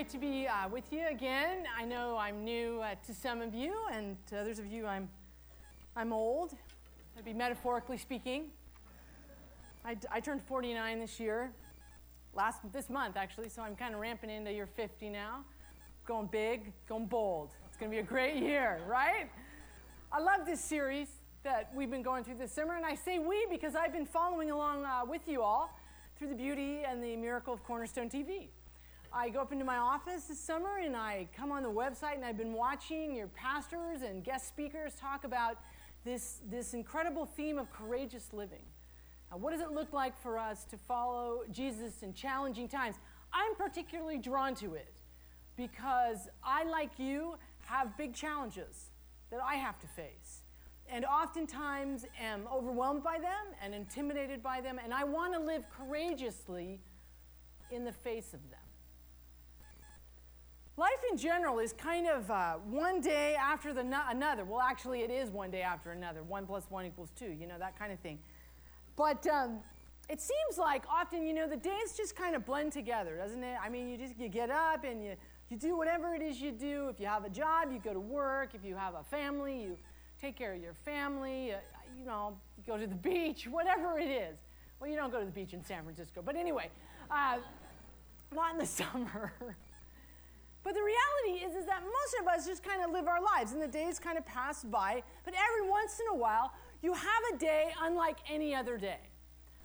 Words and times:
great 0.00 0.08
to 0.08 0.18
be 0.18 0.48
uh, 0.48 0.66
with 0.66 0.90
you 0.90 1.06
again. 1.10 1.64
I 1.78 1.84
know 1.84 2.16
I'm 2.16 2.42
new 2.42 2.80
uh, 2.80 2.94
to 3.06 3.12
some 3.12 3.42
of 3.42 3.54
you, 3.54 3.74
and 3.92 4.16
to 4.28 4.40
others 4.40 4.58
of 4.58 4.66
you, 4.66 4.86
I'm, 4.86 5.10
I'm 5.94 6.10
old. 6.10 6.52
That'd 7.12 7.26
be 7.26 7.34
metaphorically 7.34 7.98
speaking. 7.98 8.46
I, 9.84 9.98
I 10.10 10.20
turned 10.20 10.42
49 10.44 11.00
this 11.00 11.20
year, 11.20 11.52
last 12.32 12.60
this 12.72 12.88
month 12.88 13.18
actually, 13.18 13.50
so 13.50 13.60
I'm 13.60 13.76
kind 13.76 13.92
of 13.92 14.00
ramping 14.00 14.30
into 14.30 14.50
your 14.50 14.64
50 14.64 15.10
now. 15.10 15.44
Going 16.06 16.28
big, 16.28 16.72
going 16.88 17.04
bold. 17.04 17.50
It's 17.68 17.76
going 17.76 17.90
to 17.90 17.94
be 17.94 18.00
a 18.00 18.02
great 18.02 18.36
year, 18.36 18.80
right? 18.88 19.28
I 20.10 20.18
love 20.18 20.46
this 20.46 20.64
series 20.64 21.08
that 21.42 21.70
we've 21.74 21.90
been 21.90 22.02
going 22.02 22.24
through 22.24 22.38
this 22.38 22.52
summer, 22.52 22.74
and 22.74 22.86
I 22.86 22.94
say 22.94 23.18
we 23.18 23.46
because 23.50 23.74
I've 23.74 23.92
been 23.92 24.06
following 24.06 24.50
along 24.50 24.82
uh, 24.86 25.02
with 25.06 25.28
you 25.28 25.42
all 25.42 25.78
through 26.16 26.28
the 26.28 26.36
beauty 26.36 26.84
and 26.88 27.04
the 27.04 27.16
miracle 27.16 27.52
of 27.52 27.62
Cornerstone 27.64 28.08
TV. 28.08 28.48
I 29.12 29.28
go 29.28 29.40
up 29.40 29.50
into 29.50 29.64
my 29.64 29.76
office 29.76 30.24
this 30.24 30.38
summer 30.38 30.78
and 30.78 30.96
I 30.96 31.26
come 31.36 31.50
on 31.50 31.64
the 31.64 31.70
website 31.70 32.14
and 32.14 32.24
I've 32.24 32.38
been 32.38 32.52
watching 32.52 33.14
your 33.14 33.26
pastors 33.26 34.02
and 34.02 34.22
guest 34.22 34.46
speakers 34.46 34.92
talk 35.00 35.24
about 35.24 35.58
this, 36.04 36.40
this 36.48 36.74
incredible 36.74 37.26
theme 37.26 37.58
of 37.58 37.72
courageous 37.72 38.28
living. 38.32 38.62
What 39.32 39.52
does 39.52 39.60
it 39.60 39.72
look 39.72 39.92
like 39.92 40.20
for 40.20 40.38
us 40.38 40.64
to 40.64 40.76
follow 40.76 41.42
Jesus 41.50 42.02
in 42.02 42.14
challenging 42.14 42.68
times? 42.68 42.96
I'm 43.32 43.54
particularly 43.56 44.18
drawn 44.18 44.54
to 44.56 44.74
it 44.74 44.94
because 45.56 46.28
I, 46.42 46.64
like 46.64 46.98
you, 46.98 47.34
have 47.66 47.96
big 47.96 48.14
challenges 48.14 48.90
that 49.30 49.40
I 49.44 49.56
have 49.56 49.78
to 49.80 49.86
face. 49.88 50.42
And 50.88 51.04
oftentimes 51.04 52.06
am 52.20 52.48
overwhelmed 52.52 53.04
by 53.04 53.18
them 53.18 53.54
and 53.62 53.74
intimidated 53.74 54.42
by 54.42 54.60
them, 54.60 54.80
and 54.82 54.92
I 54.92 55.04
want 55.04 55.34
to 55.34 55.40
live 55.40 55.64
courageously 55.70 56.80
in 57.70 57.84
the 57.84 57.92
face 57.92 58.34
of 58.34 58.40
them. 58.50 58.59
Life 60.80 61.04
in 61.10 61.18
general 61.18 61.58
is 61.58 61.74
kind 61.74 62.06
of 62.06 62.30
uh, 62.30 62.54
one 62.54 63.02
day 63.02 63.34
after 63.38 63.74
the 63.74 63.84
no- 63.84 64.00
another. 64.08 64.46
Well, 64.46 64.62
actually, 64.62 65.02
it 65.02 65.10
is 65.10 65.28
one 65.28 65.50
day 65.50 65.60
after 65.60 65.90
another. 65.90 66.22
One 66.22 66.46
plus 66.46 66.64
one 66.70 66.86
equals 66.86 67.10
two, 67.14 67.36
you 67.38 67.46
know, 67.46 67.58
that 67.58 67.78
kind 67.78 67.92
of 67.92 67.98
thing. 67.98 68.18
But 68.96 69.26
um, 69.26 69.58
it 70.08 70.22
seems 70.22 70.56
like 70.56 70.84
often, 70.90 71.26
you 71.26 71.34
know, 71.34 71.46
the 71.46 71.58
days 71.58 71.92
just 71.98 72.16
kind 72.16 72.34
of 72.34 72.46
blend 72.46 72.72
together, 72.72 73.14
doesn't 73.18 73.44
it? 73.44 73.58
I 73.62 73.68
mean, 73.68 73.90
you 73.90 73.98
just 73.98 74.18
you 74.18 74.30
get 74.30 74.48
up 74.48 74.84
and 74.84 75.04
you, 75.04 75.16
you 75.50 75.58
do 75.58 75.76
whatever 75.76 76.14
it 76.14 76.22
is 76.22 76.40
you 76.40 76.50
do. 76.50 76.88
If 76.88 76.98
you 76.98 77.08
have 77.08 77.26
a 77.26 77.30
job, 77.30 77.70
you 77.70 77.78
go 77.78 77.92
to 77.92 78.00
work. 78.00 78.54
If 78.54 78.64
you 78.64 78.74
have 78.74 78.94
a 78.94 79.02
family, 79.02 79.60
you 79.60 79.76
take 80.18 80.34
care 80.34 80.54
of 80.54 80.62
your 80.62 80.72
family. 80.86 81.52
Uh, 81.52 81.58
you 81.94 82.06
know, 82.06 82.38
you 82.56 82.64
go 82.66 82.78
to 82.78 82.86
the 82.86 82.94
beach, 82.94 83.46
whatever 83.46 83.98
it 83.98 84.08
is. 84.08 84.38
Well, 84.80 84.88
you 84.88 84.96
don't 84.96 85.12
go 85.12 85.18
to 85.18 85.26
the 85.26 85.30
beach 85.30 85.52
in 85.52 85.62
San 85.62 85.82
Francisco, 85.82 86.22
but 86.24 86.36
anyway, 86.36 86.70
uh, 87.10 87.36
not 88.34 88.52
in 88.52 88.58
the 88.58 88.64
summer. 88.80 89.34
But 90.62 90.74
the 90.74 90.82
reality 90.82 91.44
is, 91.44 91.54
is 91.54 91.66
that 91.66 91.82
most 91.82 92.16
of 92.20 92.28
us 92.28 92.46
just 92.46 92.62
kind 92.62 92.84
of 92.84 92.90
live 92.90 93.08
our 93.08 93.22
lives 93.22 93.52
and 93.52 93.62
the 93.62 93.68
days 93.68 93.98
kind 93.98 94.18
of 94.18 94.26
pass 94.26 94.62
by. 94.62 95.02
But 95.24 95.34
every 95.34 95.68
once 95.68 96.00
in 96.00 96.06
a 96.14 96.16
while, 96.16 96.52
you 96.82 96.92
have 96.92 97.22
a 97.34 97.38
day 97.38 97.72
unlike 97.82 98.18
any 98.28 98.54
other 98.54 98.76
day. 98.76 99.00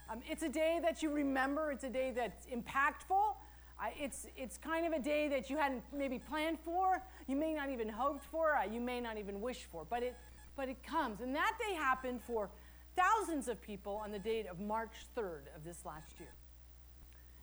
Um, 0.09 0.21
it's 0.29 0.43
a 0.43 0.49
day 0.49 0.79
that 0.81 1.01
you 1.01 1.09
remember, 1.09 1.71
it's 1.71 1.83
a 1.83 1.89
day 1.89 2.11
that's 2.15 2.45
impactful. 2.45 3.35
Uh, 3.77 3.87
it's, 3.99 4.27
it's 4.37 4.57
kind 4.57 4.85
of 4.85 4.93
a 4.93 4.99
day 4.99 5.27
that 5.27 5.49
you 5.49 5.57
hadn't 5.57 5.83
maybe 5.91 6.17
planned 6.17 6.57
for, 6.63 7.01
you 7.27 7.35
may 7.35 7.53
not 7.53 7.69
even 7.69 7.89
hoped 7.89 8.23
for, 8.23 8.55
uh, 8.55 8.63
you 8.63 8.79
may 8.79 9.01
not 9.01 9.17
even 9.17 9.41
wish 9.41 9.67
for, 9.69 9.85
but 9.89 10.01
it, 10.01 10.15
but 10.55 10.69
it 10.69 10.81
comes. 10.81 11.19
And 11.19 11.35
that 11.35 11.53
day 11.59 11.75
happened 11.75 12.21
for 12.25 12.49
thousands 12.95 13.49
of 13.49 13.61
people 13.61 13.99
on 14.01 14.11
the 14.11 14.19
date 14.19 14.47
of 14.47 14.61
March 14.61 14.93
3rd 15.17 15.53
of 15.55 15.65
this 15.65 15.85
last 15.85 16.19
year. 16.19 16.29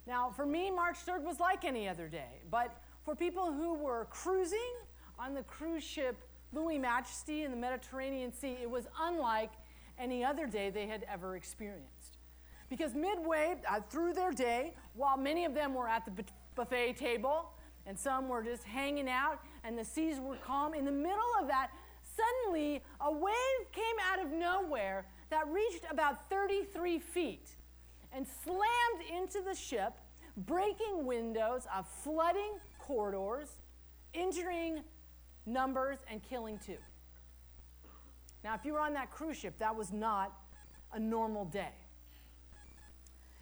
Now, 0.06 0.30
for 0.30 0.46
me, 0.46 0.70
March 0.70 0.96
3rd 1.06 1.22
was 1.22 1.38
like 1.38 1.64
any 1.64 1.88
other 1.88 2.08
day, 2.08 2.40
but 2.50 2.74
for 3.04 3.14
people 3.14 3.52
who 3.52 3.74
were 3.74 4.06
cruising 4.10 4.74
on 5.18 5.34
the 5.34 5.42
cruise 5.42 5.84
ship 5.84 6.16
Louis 6.52 6.78
Majesty 6.78 7.44
in 7.44 7.50
the 7.50 7.56
Mediterranean 7.56 8.32
Sea, 8.32 8.58
it 8.60 8.70
was 8.70 8.86
unlike 9.00 9.50
any 9.98 10.22
other 10.24 10.46
day 10.46 10.70
they 10.70 10.86
had 10.86 11.04
ever 11.10 11.36
experienced. 11.36 12.18
Because 12.68 12.94
midway 12.94 13.56
uh, 13.68 13.80
through 13.90 14.12
their 14.12 14.32
day, 14.32 14.74
while 14.94 15.16
many 15.16 15.44
of 15.44 15.54
them 15.54 15.74
were 15.74 15.88
at 15.88 16.04
the 16.04 16.24
buffet 16.54 16.94
table 16.94 17.50
and 17.86 17.98
some 17.98 18.28
were 18.28 18.42
just 18.42 18.64
hanging 18.64 19.08
out 19.08 19.40
and 19.64 19.78
the 19.78 19.84
seas 19.84 20.20
were 20.20 20.36
calm, 20.36 20.74
in 20.74 20.84
the 20.84 20.92
middle 20.92 21.32
of 21.40 21.48
that, 21.48 21.70
suddenly 22.16 22.82
a 23.00 23.12
wave 23.12 23.72
came 23.72 23.96
out 24.10 24.24
of 24.24 24.30
nowhere 24.30 25.06
that 25.30 25.48
reached 25.48 25.84
about 25.90 26.28
33 26.28 26.98
feet 26.98 27.50
and 28.12 28.26
slammed 28.44 29.22
into 29.22 29.40
the 29.40 29.54
ship, 29.54 29.94
breaking 30.36 31.06
windows, 31.06 31.66
uh, 31.74 31.82
flooding 31.82 32.58
corridors, 32.92 33.48
injuring 34.12 34.80
numbers, 35.46 35.98
and 36.10 36.22
killing 36.22 36.58
two. 36.58 36.76
Now, 38.44 38.54
if 38.54 38.66
you 38.66 38.74
were 38.74 38.80
on 38.80 38.92
that 38.92 39.10
cruise 39.10 39.38
ship, 39.38 39.58
that 39.60 39.74
was 39.74 39.92
not 39.92 40.32
a 40.92 41.00
normal 41.00 41.46
day. 41.46 41.72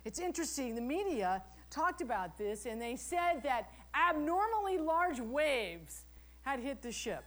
It's 0.04 0.20
interesting, 0.20 0.76
the 0.76 0.80
media 0.80 1.42
talked 1.68 2.00
about 2.00 2.38
this 2.38 2.64
and 2.64 2.80
they 2.80 2.94
said 2.94 3.42
that 3.42 3.70
abnormally 3.94 4.78
large 4.78 5.18
waves 5.18 6.04
had 6.42 6.60
hit 6.60 6.80
the 6.80 6.92
ship. 6.92 7.24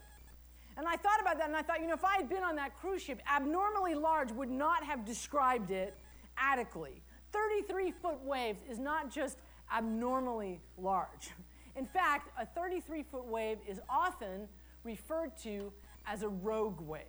And 0.77 0.87
I 0.87 0.95
thought 0.95 1.19
about 1.19 1.37
that 1.39 1.47
and 1.47 1.57
I 1.57 1.61
thought, 1.61 1.81
you 1.81 1.87
know, 1.87 1.93
if 1.93 2.05
I 2.05 2.15
had 2.15 2.29
been 2.29 2.43
on 2.43 2.55
that 2.55 2.77
cruise 2.79 3.01
ship, 3.01 3.21
abnormally 3.29 3.95
large 3.95 4.31
would 4.31 4.49
not 4.49 4.83
have 4.85 5.03
described 5.03 5.71
it 5.71 5.93
adequately. 6.37 7.01
33 7.33 7.91
foot 7.91 8.23
waves 8.23 8.61
is 8.69 8.79
not 8.79 9.11
just 9.11 9.39
abnormally 9.75 10.61
large. 10.77 11.31
In 11.75 11.85
fact, 11.85 12.29
a 12.39 12.45
33 12.45 13.03
foot 13.03 13.25
wave 13.25 13.57
is 13.67 13.79
often 13.89 14.47
referred 14.83 15.35
to 15.43 15.71
as 16.05 16.23
a 16.23 16.29
rogue 16.29 16.81
wave. 16.81 17.03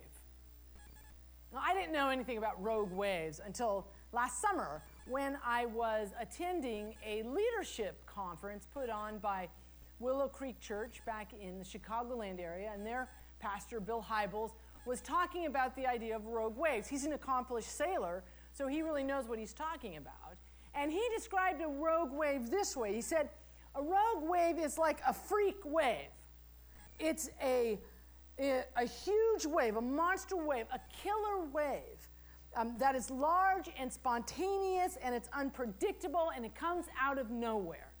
Now, 1.53 1.61
I 1.63 1.73
didn't 1.73 1.93
know 1.93 2.09
anything 2.09 2.37
about 2.37 2.61
rogue 2.61 2.91
waves 2.91 3.39
until 3.45 3.87
last 4.11 4.41
summer 4.41 4.81
when 5.07 5.37
I 5.45 5.65
was 5.67 6.09
attending 6.19 6.95
a 7.05 7.23
leadership 7.23 8.05
conference 8.05 8.67
put 8.73 8.89
on 8.89 9.19
by 9.19 9.49
Willow 9.99 10.27
Creek 10.27 10.59
Church 10.59 11.01
back 11.05 11.31
in 11.33 11.57
the 11.57 11.63
Chicagoland 11.63 12.39
area, 12.39 12.71
and 12.73 12.85
their 12.85 13.07
pastor, 13.39 13.79
Bill 13.79 14.05
Hybels, 14.07 14.51
was 14.85 15.01
talking 15.01 15.45
about 15.45 15.75
the 15.75 15.85
idea 15.87 16.15
of 16.15 16.25
rogue 16.25 16.57
waves. 16.57 16.87
He's 16.87 17.05
an 17.05 17.13
accomplished 17.13 17.69
sailor, 17.75 18.23
so 18.53 18.67
he 18.67 18.81
really 18.81 19.03
knows 19.03 19.27
what 19.27 19.39
he's 19.39 19.53
talking 19.53 19.97
about. 19.97 20.37
And 20.73 20.91
he 20.91 21.01
described 21.15 21.61
a 21.61 21.67
rogue 21.67 22.11
wave 22.11 22.49
this 22.49 22.75
way. 22.75 22.93
He 22.93 23.01
said, 23.01 23.29
a 23.75 23.81
rogue 23.81 24.29
wave 24.29 24.57
is 24.59 24.77
like 24.77 24.99
a 25.07 25.13
freak 25.13 25.57
wave. 25.65 26.09
It's 26.99 27.29
a, 27.41 27.79
a 28.39 28.85
huge 28.85 29.45
wave, 29.45 29.75
a 29.75 29.81
monster 29.81 30.37
wave, 30.37 30.65
a 30.73 30.79
killer 31.03 31.45
wave 31.51 32.09
um, 32.55 32.75
that 32.77 32.95
is 32.95 33.11
large 33.11 33.69
and 33.77 33.91
spontaneous 33.91 34.97
and 35.03 35.13
it's 35.13 35.29
unpredictable 35.33 36.31
and 36.35 36.45
it 36.45 36.55
comes 36.55 36.85
out 36.99 37.17
of 37.17 37.29
nowhere. 37.29 37.91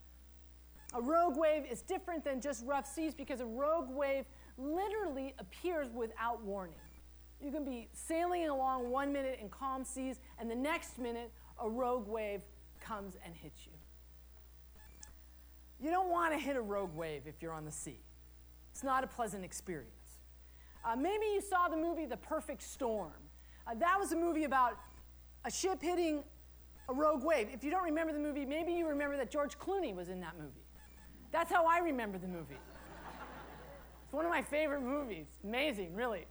A 0.93 1.01
rogue 1.01 1.37
wave 1.37 1.63
is 1.69 1.81
different 1.81 2.23
than 2.23 2.39
just 2.39 2.65
rough 2.65 2.87
seas 2.87 3.13
because 3.13 3.41
a 3.41 3.45
rogue 3.45 3.89
wave 3.89 4.25
literally 4.57 5.35
appears 5.39 5.89
without 5.91 6.41
warning. 6.41 6.75
You 7.41 7.51
can 7.51 7.65
be 7.65 7.89
sailing 7.91 8.47
along 8.47 8.89
one 8.89 9.11
minute 9.11 9.39
in 9.41 9.49
calm 9.49 9.83
seas, 9.83 10.21
and 10.39 10.49
the 10.49 10.55
next 10.55 10.97
minute, 10.97 11.31
a 11.61 11.69
rogue 11.69 12.07
wave 12.07 12.39
comes 12.79 13.17
and 13.25 13.35
hits 13.35 13.65
you. 13.65 13.74
You 15.79 15.91
don't 15.91 16.09
want 16.09 16.33
to 16.33 16.39
hit 16.39 16.55
a 16.55 16.61
rogue 16.61 16.95
wave 16.95 17.23
if 17.25 17.41
you're 17.41 17.53
on 17.53 17.65
the 17.65 17.71
sea. 17.71 17.99
It's 18.71 18.83
not 18.83 19.03
a 19.03 19.07
pleasant 19.07 19.43
experience. 19.43 19.91
Uh, 20.83 20.95
maybe 20.95 21.25
you 21.25 21.41
saw 21.41 21.67
the 21.67 21.77
movie 21.77 22.05
The 22.05 22.17
Perfect 22.17 22.61
Storm. 22.61 23.11
Uh, 23.67 23.73
that 23.75 23.97
was 23.99 24.11
a 24.11 24.15
movie 24.15 24.43
about 24.43 24.77
a 25.43 25.51
ship 25.51 25.81
hitting 25.81 26.23
a 26.89 26.93
rogue 26.93 27.23
wave. 27.23 27.47
If 27.51 27.63
you 27.63 27.71
don't 27.71 27.83
remember 27.83 28.13
the 28.13 28.19
movie, 28.19 28.45
maybe 28.45 28.71
you 28.73 28.87
remember 28.87 29.17
that 29.17 29.31
George 29.31 29.57
Clooney 29.57 29.95
was 29.95 30.09
in 30.09 30.19
that 30.21 30.35
movie. 30.37 30.65
That's 31.31 31.51
how 31.51 31.65
I 31.65 31.79
remember 31.79 32.17
the 32.17 32.27
movie. 32.27 32.59
It's 34.03 34.13
one 34.13 34.25
of 34.25 34.31
my 34.31 34.41
favorite 34.41 34.81
movies. 34.81 35.25
Amazing, 35.43 35.95
really. 35.95 36.25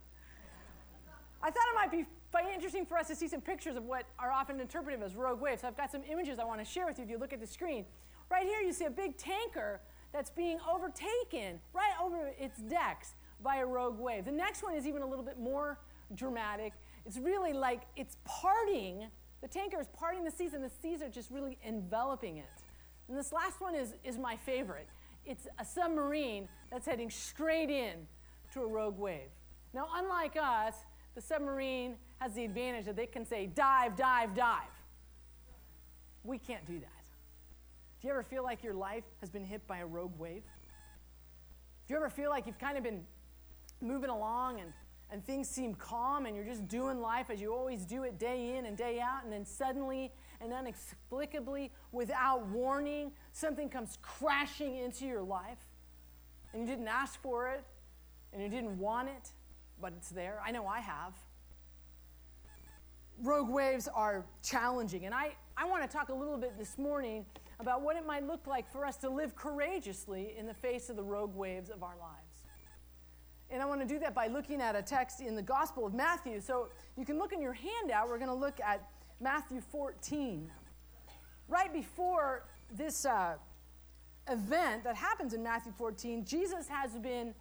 I 1.42 1.50
thought 1.50 1.64
it 1.70 1.74
might 1.74 1.90
be 1.90 2.06
interesting 2.54 2.86
for 2.86 2.96
us 2.96 3.08
to 3.08 3.16
see 3.16 3.28
some 3.28 3.40
pictures 3.40 3.76
of 3.76 3.84
what 3.84 4.04
are 4.18 4.30
often 4.30 4.60
interpreted 4.60 5.02
as 5.02 5.14
rogue 5.14 5.40
waves. 5.40 5.64
I've 5.64 5.76
got 5.76 5.90
some 5.90 6.02
images 6.10 6.38
I 6.38 6.44
want 6.44 6.60
to 6.60 6.64
share 6.64 6.86
with 6.86 6.98
you 6.98 7.04
if 7.04 7.10
you 7.10 7.18
look 7.18 7.32
at 7.32 7.40
the 7.40 7.46
screen. 7.46 7.84
Right 8.34 8.46
here, 8.48 8.62
you 8.62 8.72
see 8.72 8.86
a 8.86 8.90
big 8.90 9.16
tanker 9.16 9.80
that's 10.12 10.28
being 10.28 10.58
overtaken 10.68 11.60
right 11.72 11.92
over 12.02 12.32
its 12.36 12.58
decks 12.58 13.14
by 13.40 13.58
a 13.58 13.64
rogue 13.64 13.96
wave. 13.96 14.24
The 14.24 14.32
next 14.32 14.64
one 14.64 14.74
is 14.74 14.88
even 14.88 15.02
a 15.02 15.06
little 15.06 15.24
bit 15.24 15.38
more 15.38 15.78
dramatic. 16.16 16.72
It's 17.06 17.16
really 17.16 17.52
like 17.52 17.82
it's 17.94 18.16
parting, 18.24 19.06
the 19.40 19.46
tanker 19.46 19.78
is 19.78 19.86
parting 19.96 20.24
the 20.24 20.32
seas, 20.32 20.52
and 20.52 20.64
the 20.64 20.70
seas 20.82 21.00
are 21.00 21.08
just 21.08 21.30
really 21.30 21.58
enveloping 21.64 22.38
it. 22.38 22.64
And 23.06 23.16
this 23.16 23.32
last 23.32 23.60
one 23.60 23.76
is, 23.76 23.94
is 24.02 24.18
my 24.18 24.36
favorite. 24.36 24.88
It's 25.24 25.46
a 25.60 25.64
submarine 25.64 26.48
that's 26.72 26.86
heading 26.86 27.10
straight 27.10 27.70
in 27.70 28.04
to 28.52 28.62
a 28.62 28.66
rogue 28.66 28.98
wave. 28.98 29.30
Now, 29.72 29.86
unlike 29.94 30.36
us, 30.36 30.74
the 31.14 31.20
submarine 31.20 31.94
has 32.18 32.34
the 32.34 32.44
advantage 32.44 32.86
that 32.86 32.96
they 32.96 33.06
can 33.06 33.24
say, 33.24 33.46
dive, 33.46 33.94
dive, 33.94 34.34
dive. 34.34 34.74
We 36.24 36.38
can't 36.38 36.66
do 36.66 36.80
that. 36.80 36.93
Do 38.04 38.08
you 38.08 38.12
ever 38.12 38.22
feel 38.22 38.42
like 38.42 38.62
your 38.62 38.74
life 38.74 39.04
has 39.20 39.30
been 39.30 39.46
hit 39.46 39.66
by 39.66 39.78
a 39.78 39.86
rogue 39.86 40.12
wave? 40.18 40.42
Do 41.86 41.94
you 41.94 41.96
ever 41.96 42.10
feel 42.10 42.28
like 42.28 42.46
you've 42.46 42.58
kind 42.58 42.76
of 42.76 42.84
been 42.84 43.02
moving 43.80 44.10
along 44.10 44.60
and, 44.60 44.74
and 45.10 45.24
things 45.24 45.48
seem 45.48 45.74
calm 45.74 46.26
and 46.26 46.36
you're 46.36 46.44
just 46.44 46.68
doing 46.68 47.00
life 47.00 47.30
as 47.30 47.40
you 47.40 47.54
always 47.54 47.86
do 47.86 48.02
it 48.02 48.18
day 48.18 48.58
in 48.58 48.66
and 48.66 48.76
day 48.76 49.00
out, 49.00 49.24
and 49.24 49.32
then 49.32 49.46
suddenly 49.46 50.12
and 50.42 50.52
inexplicably, 50.52 51.72
without 51.92 52.46
warning, 52.48 53.10
something 53.32 53.70
comes 53.70 53.96
crashing 54.02 54.76
into 54.76 55.06
your 55.06 55.22
life 55.22 55.64
and 56.52 56.60
you 56.60 56.68
didn't 56.68 56.88
ask 56.88 57.18
for 57.22 57.48
it 57.48 57.64
and 58.34 58.42
you 58.42 58.50
didn't 58.50 58.78
want 58.78 59.08
it, 59.08 59.30
but 59.80 59.94
it's 59.96 60.10
there? 60.10 60.42
I 60.44 60.50
know 60.50 60.66
I 60.66 60.80
have. 60.80 61.14
Rogue 63.22 63.48
waves 63.48 63.88
are 63.88 64.26
challenging, 64.42 65.06
and 65.06 65.14
I, 65.14 65.36
I 65.56 65.64
want 65.64 65.88
to 65.88 65.88
talk 65.88 66.10
a 66.10 66.14
little 66.14 66.36
bit 66.36 66.58
this 66.58 66.76
morning 66.76 67.24
about 67.64 67.80
what 67.80 67.96
it 67.96 68.04
might 68.04 68.26
look 68.26 68.46
like 68.46 68.70
for 68.70 68.84
us 68.84 68.98
to 68.98 69.08
live 69.08 69.34
courageously 69.34 70.34
in 70.36 70.44
the 70.44 70.52
face 70.52 70.90
of 70.90 70.96
the 70.96 71.02
rogue 71.02 71.34
waves 71.34 71.70
of 71.70 71.82
our 71.82 71.96
lives. 71.98 72.42
And 73.48 73.62
I 73.62 73.64
want 73.64 73.80
to 73.80 73.86
do 73.86 73.98
that 74.00 74.14
by 74.14 74.26
looking 74.26 74.60
at 74.60 74.76
a 74.76 74.82
text 74.82 75.22
in 75.22 75.34
the 75.34 75.40
Gospel 75.40 75.86
of 75.86 75.94
Matthew. 75.94 76.42
So 76.42 76.68
you 76.98 77.06
can 77.06 77.16
look 77.16 77.32
in 77.32 77.40
your 77.40 77.54
handout. 77.54 78.10
We're 78.10 78.18
going 78.18 78.28
to 78.28 78.34
look 78.34 78.60
at 78.60 78.86
Matthew 79.18 79.62
14. 79.62 80.50
Right 81.48 81.72
before 81.72 82.44
this 82.70 83.06
uh, 83.06 83.36
event 84.28 84.84
that 84.84 84.96
happens 84.96 85.32
in 85.32 85.42
Matthew 85.42 85.72
14, 85.72 86.26
Jesus 86.26 86.68
has 86.68 86.98
been 86.98 87.34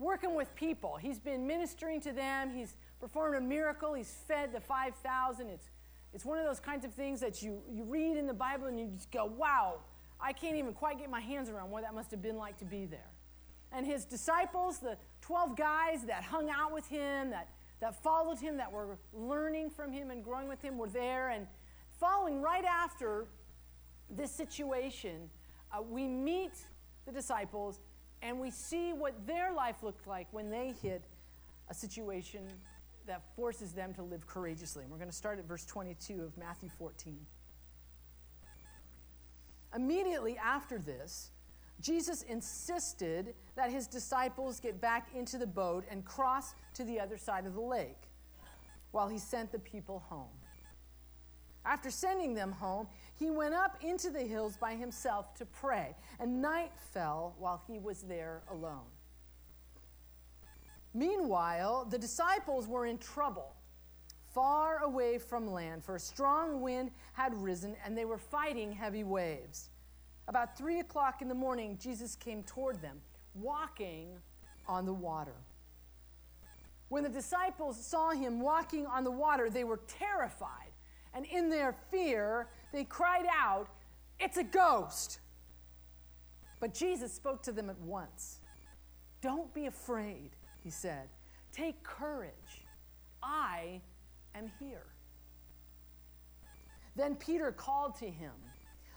working 0.00 0.34
with 0.34 0.52
people. 0.56 0.96
He's 0.96 1.20
been 1.20 1.46
ministering 1.46 2.00
to 2.00 2.12
them. 2.12 2.50
He's 2.52 2.74
performed 2.98 3.36
a 3.36 3.40
miracle. 3.40 3.94
He's 3.94 4.12
fed 4.26 4.52
the 4.52 4.60
5,000. 4.60 5.48
It's, 5.50 5.70
it's 6.14 6.24
one 6.24 6.38
of 6.38 6.44
those 6.44 6.60
kinds 6.60 6.84
of 6.84 6.92
things 6.92 7.20
that 7.20 7.42
you, 7.42 7.60
you 7.70 7.84
read 7.84 8.16
in 8.16 8.26
the 8.26 8.34
Bible 8.34 8.66
and 8.66 8.78
you 8.78 8.86
just 8.86 9.10
go, 9.10 9.24
wow, 9.24 9.76
I 10.20 10.32
can't 10.32 10.56
even 10.56 10.72
quite 10.74 10.98
get 10.98 11.10
my 11.10 11.20
hands 11.20 11.48
around 11.48 11.70
what 11.70 11.82
that 11.82 11.94
must 11.94 12.10
have 12.10 12.22
been 12.22 12.36
like 12.36 12.58
to 12.58 12.64
be 12.64 12.84
there. 12.84 13.10
And 13.72 13.86
his 13.86 14.04
disciples, 14.04 14.78
the 14.78 14.96
12 15.22 15.56
guys 15.56 16.04
that 16.04 16.22
hung 16.22 16.50
out 16.50 16.72
with 16.72 16.86
him, 16.86 17.30
that, 17.30 17.48
that 17.80 18.02
followed 18.02 18.38
him, 18.38 18.58
that 18.58 18.70
were 18.70 18.98
learning 19.14 19.70
from 19.70 19.90
him 19.90 20.10
and 20.10 20.22
growing 20.22 20.48
with 20.48 20.62
him, 20.62 20.76
were 20.76 20.88
there. 20.88 21.30
And 21.30 21.46
following 21.98 22.42
right 22.42 22.64
after 22.64 23.26
this 24.10 24.30
situation, 24.30 25.30
uh, 25.72 25.80
we 25.80 26.06
meet 26.06 26.52
the 27.06 27.12
disciples 27.12 27.80
and 28.20 28.38
we 28.38 28.50
see 28.50 28.92
what 28.92 29.26
their 29.26 29.52
life 29.52 29.82
looked 29.82 30.06
like 30.06 30.28
when 30.30 30.50
they 30.50 30.74
hit 30.82 31.02
a 31.68 31.74
situation 31.74 32.42
that 33.06 33.22
forces 33.36 33.72
them 33.72 33.94
to 33.94 34.02
live 34.02 34.26
courageously. 34.26 34.82
And 34.82 34.92
we're 34.92 34.98
going 34.98 35.10
to 35.10 35.16
start 35.16 35.38
at 35.38 35.46
verse 35.46 35.64
22 35.64 36.22
of 36.22 36.36
Matthew 36.36 36.68
14. 36.78 37.18
Immediately 39.74 40.36
after 40.38 40.78
this, 40.78 41.30
Jesus 41.80 42.22
insisted 42.22 43.34
that 43.56 43.70
his 43.70 43.86
disciples 43.86 44.60
get 44.60 44.80
back 44.80 45.08
into 45.14 45.38
the 45.38 45.46
boat 45.46 45.84
and 45.90 46.04
cross 46.04 46.54
to 46.74 46.84
the 46.84 47.00
other 47.00 47.16
side 47.16 47.46
of 47.46 47.54
the 47.54 47.60
lake 47.60 48.08
while 48.92 49.08
he 49.08 49.18
sent 49.18 49.50
the 49.50 49.58
people 49.58 50.04
home. 50.08 50.28
After 51.64 51.90
sending 51.90 52.34
them 52.34 52.52
home, 52.52 52.88
he 53.14 53.30
went 53.30 53.54
up 53.54 53.78
into 53.82 54.10
the 54.10 54.20
hills 54.20 54.56
by 54.56 54.74
himself 54.74 55.34
to 55.34 55.46
pray, 55.46 55.94
and 56.18 56.42
night 56.42 56.72
fell 56.92 57.34
while 57.38 57.62
he 57.66 57.78
was 57.78 58.02
there 58.02 58.42
alone. 58.50 58.86
Meanwhile, 60.94 61.86
the 61.90 61.98
disciples 61.98 62.68
were 62.68 62.86
in 62.86 62.98
trouble, 62.98 63.54
far 64.34 64.82
away 64.82 65.18
from 65.18 65.50
land, 65.50 65.84
for 65.84 65.96
a 65.96 66.00
strong 66.00 66.60
wind 66.60 66.90
had 67.14 67.34
risen 67.34 67.76
and 67.84 67.96
they 67.96 68.04
were 68.04 68.18
fighting 68.18 68.72
heavy 68.72 69.04
waves. 69.04 69.70
About 70.28 70.56
three 70.56 70.80
o'clock 70.80 71.22
in 71.22 71.28
the 71.28 71.34
morning, 71.34 71.78
Jesus 71.80 72.14
came 72.14 72.42
toward 72.44 72.80
them, 72.80 73.00
walking 73.34 74.18
on 74.68 74.84
the 74.84 74.92
water. 74.92 75.34
When 76.88 77.02
the 77.02 77.08
disciples 77.08 77.82
saw 77.82 78.10
him 78.10 78.40
walking 78.40 78.86
on 78.86 79.02
the 79.02 79.10
water, 79.10 79.48
they 79.48 79.64
were 79.64 79.80
terrified, 79.88 80.72
and 81.14 81.24
in 81.24 81.48
their 81.48 81.74
fear, 81.90 82.48
they 82.70 82.84
cried 82.84 83.26
out, 83.34 83.68
It's 84.20 84.36
a 84.36 84.44
ghost! 84.44 85.20
But 86.60 86.74
Jesus 86.74 87.12
spoke 87.12 87.42
to 87.44 87.52
them 87.52 87.70
at 87.70 87.80
once. 87.80 88.38
Don't 89.22 89.52
be 89.54 89.66
afraid 89.66 90.30
he 90.62 90.70
said. 90.70 91.08
Take 91.52 91.82
courage. 91.82 92.64
I 93.22 93.80
am 94.34 94.50
here. 94.58 94.86
Then 96.96 97.14
Peter 97.16 97.52
called 97.52 97.94
to 97.96 98.06
him, 98.06 98.32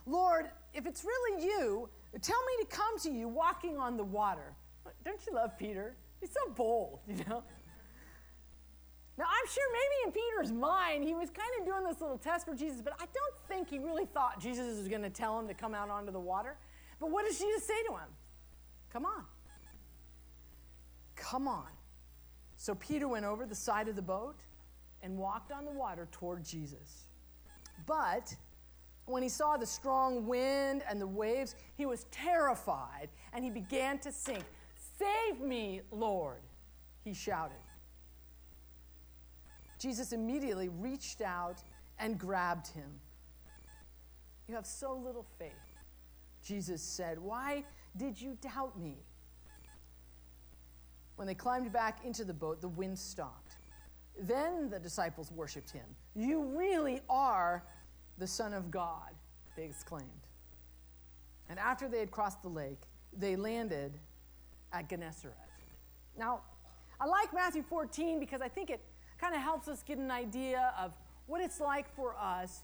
Lord, 0.05 0.49
if 0.73 0.85
it's 0.85 1.03
really 1.03 1.45
you, 1.45 1.89
tell 2.21 2.39
me 2.45 2.63
to 2.63 2.67
come 2.67 2.99
to 2.99 3.11
you 3.11 3.27
walking 3.27 3.77
on 3.77 3.97
the 3.97 4.03
water. 4.03 4.53
Don't 5.03 5.19
you 5.25 5.33
love 5.33 5.57
Peter? 5.57 5.95
He's 6.19 6.31
so 6.31 6.51
bold, 6.51 6.99
you 7.07 7.15
know? 7.29 7.43
Now, 9.17 9.23
I'm 9.23 9.47
sure 9.47 9.63
maybe 9.71 10.07
in 10.07 10.11
Peter's 10.11 10.51
mind, 10.51 11.05
he 11.05 11.13
was 11.13 11.29
kind 11.29 11.49
of 11.59 11.65
doing 11.65 11.85
this 11.85 12.01
little 12.01 12.17
test 12.17 12.45
for 12.45 12.53
Jesus, 12.53 12.81
but 12.81 12.93
I 12.99 13.05
don't 13.05 13.35
think 13.47 13.69
he 13.69 13.79
really 13.79 14.05
thought 14.05 14.41
Jesus 14.41 14.77
was 14.77 14.89
going 14.89 15.03
to 15.03 15.09
tell 15.09 15.39
him 15.39 15.47
to 15.47 15.53
come 15.53 15.73
out 15.73 15.89
onto 15.89 16.11
the 16.11 16.19
water. 16.19 16.57
But 16.99 17.11
what 17.11 17.25
does 17.25 17.39
Jesus 17.39 17.65
say 17.65 17.81
to 17.87 17.93
him? 17.93 18.09
Come 18.91 19.05
on. 19.05 19.23
Come 21.15 21.47
on. 21.47 21.67
So 22.57 22.75
Peter 22.75 23.07
went 23.07 23.25
over 23.25 23.45
the 23.45 23.55
side 23.55 23.87
of 23.87 23.95
the 23.95 24.01
boat 24.01 24.37
and 25.01 25.17
walked 25.17 25.51
on 25.51 25.65
the 25.65 25.71
water 25.71 26.07
toward 26.11 26.43
Jesus. 26.43 27.07
But 27.85 28.33
when 29.05 29.21
he 29.21 29.29
saw 29.29 29.57
the 29.57 29.65
strong 29.65 30.25
wind 30.25 30.83
and 30.89 30.99
the 30.99 31.07
waves, 31.07 31.55
he 31.75 31.85
was 31.85 32.05
terrified 32.11 33.09
and 33.33 33.43
he 33.43 33.51
began 33.51 33.99
to 33.99 34.11
sink. 34.11 34.43
Save 34.97 35.41
me, 35.41 35.81
Lord, 35.91 36.41
he 37.03 37.13
shouted. 37.13 37.57
Jesus 39.77 40.13
immediately 40.13 40.69
reached 40.69 41.21
out 41.21 41.61
and 41.99 42.17
grabbed 42.17 42.67
him. 42.67 42.89
You 44.47 44.55
have 44.55 44.65
so 44.65 44.95
little 44.95 45.25
faith, 45.37 45.51
Jesus 46.43 46.81
said. 46.81 47.19
Why 47.19 47.65
did 47.97 48.19
you 48.19 48.37
doubt 48.41 48.79
me? 48.79 48.97
When 51.15 51.27
they 51.27 51.33
climbed 51.33 51.71
back 51.71 52.03
into 52.03 52.25
the 52.25 52.33
boat, 52.33 52.61
the 52.61 52.67
wind 52.67 52.97
stopped. 52.97 53.55
Then 54.19 54.69
the 54.69 54.79
disciples 54.79 55.31
worshiped 55.31 55.71
him. 55.71 55.85
You 56.15 56.43
really 56.43 57.01
are 57.09 57.63
the 58.17 58.27
Son 58.27 58.53
of 58.53 58.71
God, 58.71 59.11
they 59.55 59.63
exclaimed. 59.63 60.09
And 61.49 61.59
after 61.59 61.87
they 61.87 61.99
had 61.99 62.11
crossed 62.11 62.41
the 62.41 62.49
lake, 62.49 62.81
they 63.17 63.35
landed 63.35 63.93
at 64.71 64.89
Gennesaret. 64.89 65.35
Now, 66.17 66.41
I 66.99 67.05
like 67.05 67.33
Matthew 67.33 67.63
14 67.63 68.19
because 68.19 68.41
I 68.41 68.47
think 68.47 68.69
it 68.69 68.81
kind 69.19 69.35
of 69.35 69.41
helps 69.41 69.67
us 69.67 69.83
get 69.83 69.97
an 69.97 70.11
idea 70.11 70.73
of 70.79 70.93
what 71.27 71.41
it's 71.41 71.59
like 71.59 71.93
for 71.95 72.15
us 72.17 72.63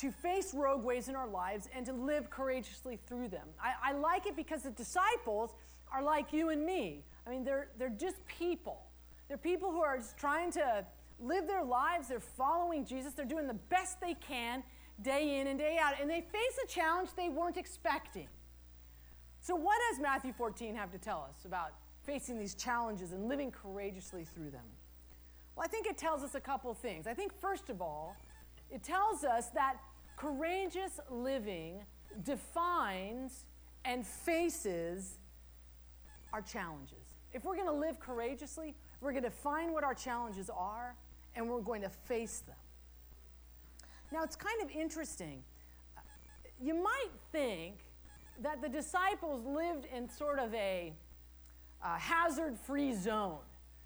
to 0.00 0.10
face 0.10 0.52
rogue 0.54 0.82
ways 0.82 1.08
in 1.08 1.14
our 1.14 1.28
lives 1.28 1.68
and 1.74 1.86
to 1.86 1.92
live 1.92 2.30
courageously 2.30 2.98
through 3.06 3.28
them. 3.28 3.46
I, 3.62 3.90
I 3.90 3.92
like 3.92 4.26
it 4.26 4.34
because 4.34 4.62
the 4.62 4.70
disciples 4.72 5.54
are 5.92 6.02
like 6.02 6.32
you 6.32 6.50
and 6.50 6.64
me. 6.66 7.04
I 7.26 7.30
mean, 7.30 7.44
they're, 7.44 7.68
they're 7.78 7.88
just 7.88 8.24
people. 8.26 8.82
They're 9.28 9.38
people 9.38 9.70
who 9.70 9.80
are 9.80 9.96
just 9.96 10.16
trying 10.16 10.52
to 10.52 10.84
live 11.20 11.46
their 11.46 11.64
lives. 11.64 12.08
They're 12.08 12.20
following 12.20 12.84
Jesus. 12.84 13.14
They're 13.14 13.24
doing 13.24 13.46
the 13.46 13.54
best 13.54 14.00
they 14.00 14.14
can 14.14 14.62
day 15.02 15.40
in 15.40 15.46
and 15.46 15.58
day 15.58 15.78
out. 15.80 15.94
And 16.00 16.08
they 16.08 16.20
face 16.20 16.58
a 16.62 16.66
challenge 16.66 17.10
they 17.16 17.28
weren't 17.28 17.56
expecting. 17.56 18.28
So, 19.40 19.54
what 19.54 19.76
does 19.90 20.00
Matthew 20.00 20.32
14 20.32 20.74
have 20.74 20.90
to 20.92 20.98
tell 20.98 21.26
us 21.28 21.44
about 21.44 21.72
facing 22.04 22.38
these 22.38 22.54
challenges 22.54 23.12
and 23.12 23.28
living 23.28 23.50
courageously 23.50 24.24
through 24.24 24.50
them? 24.50 24.64
Well, 25.56 25.64
I 25.64 25.68
think 25.68 25.86
it 25.86 25.96
tells 25.96 26.22
us 26.22 26.34
a 26.34 26.40
couple 26.40 26.72
things. 26.74 27.06
I 27.06 27.14
think, 27.14 27.32
first 27.40 27.70
of 27.70 27.80
all, 27.80 28.16
it 28.70 28.82
tells 28.82 29.24
us 29.24 29.48
that 29.50 29.76
courageous 30.16 30.98
living 31.10 31.84
defines 32.22 33.44
and 33.84 34.06
faces 34.06 35.18
our 36.32 36.42
challenges. 36.42 37.03
If 37.34 37.44
we're 37.44 37.56
going 37.56 37.66
to 37.66 37.72
live 37.72 37.98
courageously, 37.98 38.74
we're 39.00 39.10
going 39.10 39.24
to 39.24 39.30
find 39.30 39.72
what 39.72 39.82
our 39.82 39.92
challenges 39.94 40.48
are 40.48 40.94
and 41.34 41.50
we're 41.50 41.60
going 41.60 41.82
to 41.82 41.88
face 41.88 42.38
them. 42.46 42.56
Now, 44.12 44.22
it's 44.22 44.36
kind 44.36 44.62
of 44.62 44.70
interesting. 44.70 45.42
You 46.62 46.74
might 46.74 47.10
think 47.32 47.78
that 48.40 48.62
the 48.62 48.68
disciples 48.68 49.44
lived 49.44 49.86
in 49.94 50.08
sort 50.08 50.38
of 50.38 50.54
a, 50.54 50.92
hazard 51.82 52.58
free 52.58 52.94
zone 52.94 53.36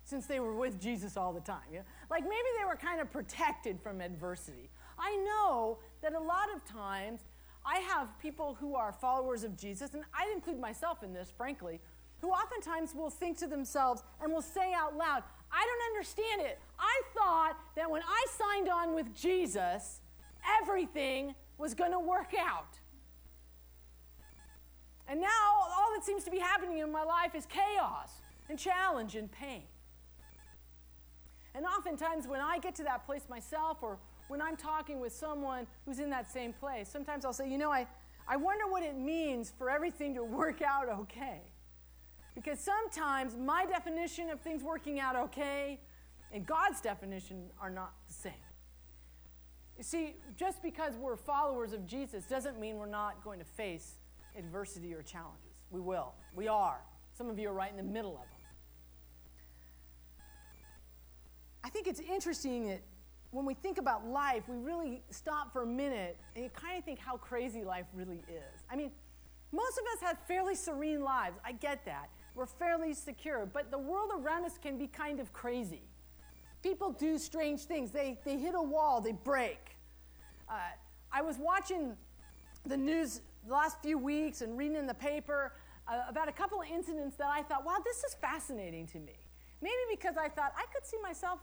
since 0.05 0.26
they 0.26 0.38
were 0.38 0.55
with 0.55 0.81
Jesus 0.81 1.17
all 1.17 1.33
the 1.33 1.40
time. 1.40 1.62
You 1.69 1.78
know? 1.78 1.85
Like 2.09 2.23
maybe 2.23 2.49
they 2.57 2.64
were 2.64 2.76
kind 2.76 3.00
of 3.00 3.11
protected 3.11 3.81
from 3.81 4.00
adversity. 4.00 4.71
I 4.97 5.17
know 5.17 5.78
that 6.00 6.14
a 6.14 6.21
lot 6.21 6.47
of 6.55 6.64
times 6.64 7.23
I 7.67 7.81
have 7.81 8.17
people 8.21 8.57
who 8.61 8.76
are 8.76 8.93
followers 8.93 9.43
of 9.43 9.57
Jesus, 9.57 9.95
and 9.95 10.05
I'd 10.14 10.33
include 10.33 10.61
myself 10.61 11.02
in 11.02 11.12
this, 11.12 11.33
frankly, 11.37 11.81
who 12.21 12.31
oftentimes 12.31 12.95
will 12.95 13.11
think 13.11 13.39
to 13.39 13.47
themselves 13.47 14.03
and 14.23 14.33
will 14.33 14.43
say 14.43 14.73
out 14.75 14.97
loud, 14.97 15.23
I 15.53 15.65
don't 15.65 15.95
understand 15.95 16.43
it. 16.43 16.59
I 16.79 17.03
thought 17.15 17.57
that 17.77 17.91
when 17.91 18.03
I 18.03 18.27
signed 18.37 18.69
on 18.69 18.95
with 18.95 19.15
Jesus, 19.15 20.01
everything 20.61 21.35
was 21.57 21.75
going 21.75 21.93
to 21.93 21.99
work 21.99 22.33
out. 22.39 22.79
And 25.09 25.21
now 25.21 25.29
all 25.77 25.93
that 25.95 26.05
seems 26.05 26.25
to 26.25 26.31
be 26.31 26.39
happening 26.39 26.79
in 26.79 26.93
my 26.93 27.03
life 27.03 27.35
is 27.35 27.47
chaos 27.47 28.11
and 28.51 28.59
challenge 28.59 29.17
and 29.17 29.31
pain. 29.33 29.63
And 31.55 31.65
oftentimes, 31.65 32.29
when 32.29 32.41
I 32.41 32.59
get 32.59 32.75
to 32.77 32.85
that 32.85 33.07
place 33.07 33.23
myself, 33.29 33.79
or 33.83 33.99
when 34.29 34.43
I'm 34.43 34.57
talking 34.57 35.01
with 35.01 35.13
someone 35.13 35.67
who's 35.87 35.99
in 35.99 36.11
that 36.11 36.31
same 36.31 36.53
place, 36.53 36.89
sometimes 36.89 37.25
I'll 37.25 37.33
say, 37.33 37.51
you 37.51 37.59
know, 37.59 37.73
I, 37.73 37.87
I 38.29 38.37
wonder 38.37 38.67
what 38.69 38.83
it 38.83 38.97
means 38.97 39.53
for 39.57 39.71
everything 39.71 40.15
to 40.15 40.23
work 40.23 40.61
out 40.63 40.89
okay. 40.89 41.41
Because 42.38 42.61
sometimes 42.61 43.37
my 43.37 43.66
definition 43.66 44.30
of 44.30 44.38
things 44.38 44.62
working 44.62 45.00
out 45.00 45.16
okay 45.16 45.80
and 46.33 46.47
God's 46.47 46.80
definition 46.80 47.47
are 47.61 47.68
not 47.68 47.95
the 48.07 48.14
same. 48.14 48.33
You 49.76 49.83
see, 49.83 50.14
just 50.37 50.62
because 50.62 50.95
we're 50.95 51.16
followers 51.16 51.73
of 51.73 51.85
Jesus 51.85 52.26
doesn't 52.26 52.61
mean 52.61 52.76
we're 52.76 52.87
not 52.87 53.25
going 53.25 53.40
to 53.40 53.45
face 53.45 53.97
adversity 54.37 54.95
or 54.95 55.02
challenges. 55.02 55.64
We 55.73 55.80
will. 55.80 56.14
We 56.33 56.47
are. 56.47 56.78
Some 57.12 57.28
of 57.28 57.40
you 57.40 57.49
are 57.49 57.52
right 57.52 57.73
in 57.73 57.76
the 57.76 57.83
middle 57.83 58.12
of 58.12 58.18
them. 58.18 58.38
I 61.64 61.71
think 61.71 61.88
it's 61.88 62.00
interesting 62.00 62.68
that 62.68 62.83
when 63.33 63.45
we 63.45 63.54
think 63.54 63.78
about 63.78 64.07
life, 64.07 64.45
we 64.47 64.59
really 64.59 65.02
stop 65.11 65.52
for 65.52 65.64
a 65.64 65.66
minute 65.66 66.16
and 66.37 66.45
you 66.45 66.50
kind 66.50 66.78
of 66.78 66.85
think 66.85 67.00
how 67.00 67.16
crazy 67.16 67.64
life 67.64 67.87
really 67.92 68.23
is. 68.28 68.62
I 68.71 68.76
mean, 68.76 68.92
most 69.50 69.76
of 69.76 69.85
us 69.97 70.09
have 70.09 70.18
fairly 70.28 70.54
serene 70.54 71.02
lives. 71.02 71.37
I 71.45 71.50
get 71.50 71.85
that. 71.87 72.11
We're 72.38 72.47
fairly 72.47 72.95
secure, 72.95 73.47
but 73.52 73.73
the 73.73 73.78
world 73.78 74.12
around 74.14 74.45
us 74.45 74.59
can 74.62 74.78
be 74.78 74.87
kind 74.87 75.18
of 75.18 75.33
crazy. 75.33 75.83
People 76.62 76.92
do 76.92 77.18
strange 77.18 77.62
things. 77.62 77.90
They, 77.90 78.16
they 78.25 78.38
hit 78.38 78.54
a 78.54 78.62
wall, 78.62 79.00
they 79.00 79.11
break. 79.11 79.76
Uh, 80.49 80.54
I 81.11 81.21
was 81.21 81.37
watching 81.37 81.97
the 82.64 82.76
news 82.76 83.23
the 83.45 83.52
last 83.52 83.83
few 83.83 83.99
weeks 83.99 84.40
and 84.40 84.57
reading 84.57 84.76
in 84.76 84.87
the 84.87 84.95
paper 84.95 85.52
uh, 85.88 86.02
about 86.09 86.28
a 86.28 86.33
couple 86.33 86.61
of 86.61 86.68
incidents 86.68 87.16
that 87.16 87.26
I 87.26 87.42
thought, 87.42 87.66
wow, 87.66 87.78
this 87.85 88.04
is 88.04 88.14
fascinating 88.21 88.87
to 88.92 89.00
me. 89.00 89.18
Maybe 89.61 89.75
because 89.90 90.16
I 90.16 90.28
thought 90.28 90.52
I 90.57 90.73
could 90.73 90.87
see 90.87 90.99
myself 91.02 91.40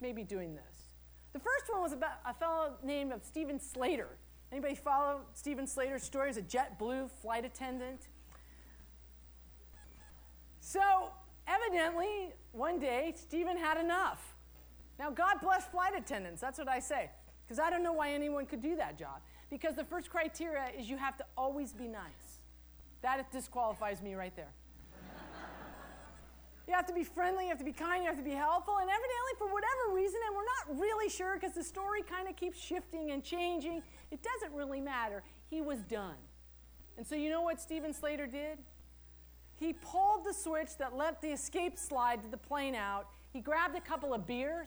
maybe 0.00 0.24
doing 0.24 0.54
this. 0.54 0.86
The 1.34 1.38
first 1.38 1.70
one 1.70 1.82
was 1.82 1.92
about 1.92 2.12
a 2.24 2.32
fellow 2.32 2.76
named 2.82 3.12
of 3.12 3.22
Steven 3.22 3.60
Slater. 3.60 4.08
Anybody 4.52 4.74
follow 4.74 5.20
Steven 5.34 5.66
Slater's 5.66 6.02
story 6.02 6.30
as 6.30 6.38
a 6.38 6.42
JetBlue 6.42 7.10
flight 7.10 7.44
attendant? 7.44 8.08
So, 10.64 11.10
evidently, 11.48 12.30
one 12.52 12.78
day, 12.78 13.12
Steven 13.16 13.56
had 13.56 13.78
enough. 13.78 14.36
Now, 14.96 15.10
God 15.10 15.40
bless 15.42 15.66
flight 15.66 15.92
attendants, 15.96 16.40
that's 16.40 16.56
what 16.56 16.68
I 16.68 16.78
say, 16.78 17.10
because 17.44 17.58
I 17.58 17.68
don't 17.68 17.82
know 17.82 17.92
why 17.92 18.12
anyone 18.12 18.46
could 18.46 18.62
do 18.62 18.76
that 18.76 18.96
job. 18.96 19.20
Because 19.50 19.74
the 19.74 19.82
first 19.82 20.08
criteria 20.08 20.68
is 20.78 20.88
you 20.88 20.96
have 20.96 21.18
to 21.18 21.24
always 21.36 21.72
be 21.72 21.88
nice. 21.88 22.42
That 23.02 23.30
disqualifies 23.32 24.00
me 24.00 24.14
right 24.14 24.34
there. 24.36 24.52
You 26.68 26.74
have 26.74 26.86
to 26.86 26.94
be 26.94 27.02
friendly, 27.02 27.46
you 27.46 27.48
have 27.50 27.58
to 27.58 27.64
be 27.64 27.72
kind, 27.72 28.04
you 28.04 28.08
have 28.08 28.16
to 28.16 28.22
be 28.22 28.30
helpful, 28.30 28.76
and 28.76 28.88
evidently, 28.88 29.32
for 29.38 29.48
whatever 29.48 29.96
reason, 29.96 30.20
and 30.28 30.36
we're 30.36 30.44
not 30.44 30.80
really 30.80 31.10
sure 31.10 31.34
because 31.34 31.56
the 31.56 31.64
story 31.64 32.02
kind 32.02 32.28
of 32.28 32.36
keeps 32.36 32.56
shifting 32.56 33.10
and 33.10 33.24
changing, 33.24 33.82
it 34.12 34.20
doesn't 34.22 34.56
really 34.56 34.80
matter. 34.80 35.24
He 35.50 35.60
was 35.60 35.80
done. 35.80 36.14
And 36.96 37.04
so, 37.04 37.16
you 37.16 37.30
know 37.30 37.42
what 37.42 37.60
Steven 37.60 37.92
Slater 37.92 38.28
did? 38.28 38.58
He 39.62 39.74
pulled 39.74 40.24
the 40.24 40.34
switch 40.34 40.76
that 40.78 40.96
let 40.96 41.22
the 41.22 41.28
escape 41.28 41.78
slide 41.78 42.20
to 42.22 42.28
the 42.28 42.36
plane 42.36 42.74
out. 42.74 43.06
He 43.32 43.38
grabbed 43.38 43.76
a 43.76 43.80
couple 43.80 44.12
of 44.12 44.26
beers 44.26 44.66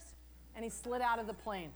and 0.55 0.63
he 0.63 0.69
slid 0.69 1.01
out 1.01 1.19
of 1.19 1.27
the 1.27 1.33
plane. 1.33 1.71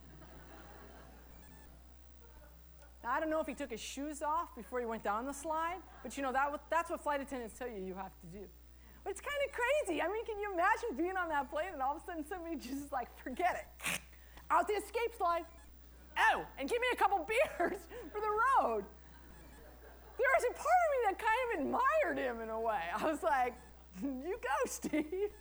Now, 3.04 3.12
I 3.12 3.20
don't 3.20 3.30
know 3.30 3.42
if 3.42 3.48
he 3.48 3.54
took 3.54 3.72
his 3.72 3.82
shoes 3.82 4.22
off 4.22 4.56
before 4.56 4.80
he 4.80 4.86
went 4.86 5.04
down 5.04 5.26
the 5.26 5.34
slide, 5.34 5.80
but 6.02 6.16
you 6.16 6.24
know, 6.24 6.32
that, 6.32 6.50
that's 6.70 6.90
what 6.90 7.02
flight 7.04 7.20
attendants 7.20 7.60
tell 7.60 7.68
you 7.68 7.84
you 7.84 7.94
have 7.94 8.14
to 8.22 8.28
do. 8.32 8.46
But 9.04 9.12
it's 9.12 9.22
kind 9.22 9.36
of 9.48 9.52
crazy. 9.52 10.02
I 10.02 10.08
mean, 10.08 10.24
can 10.26 10.40
you 10.40 10.54
imagine 10.54 10.96
being 10.96 11.18
on 11.18 11.28
that 11.28 11.52
plane 11.52 11.74
and 11.74 11.82
all 11.82 11.98
of 11.98 12.02
a 12.02 12.06
sudden 12.06 12.26
somebody 12.26 12.56
just 12.56 12.90
like, 12.94 13.10
forget 13.22 13.68
it, 13.68 14.00
out 14.50 14.66
the 14.66 14.76
escape 14.76 15.14
slide. 15.18 15.44
Oh, 16.32 16.46
and 16.58 16.70
give 16.70 16.80
me 16.80 16.88
a 16.94 16.96
couple 16.96 17.28
beers 17.60 17.80
for 18.14 18.22
the 18.22 18.64
road. 18.64 18.86
There 20.20 20.28
was 20.36 20.44
a 20.52 20.54
part 20.54 20.82
of 20.84 20.90
me 20.92 21.00
that 21.08 21.18
kind 21.18 21.40
of 21.46 21.60
admired 21.62 22.18
him 22.18 22.42
in 22.42 22.50
a 22.50 22.60
way. 22.60 22.82
I 22.94 23.10
was 23.10 23.24
like, 23.24 23.54
you 24.04 24.38
go, 24.42 24.58
Steve. 24.66 25.32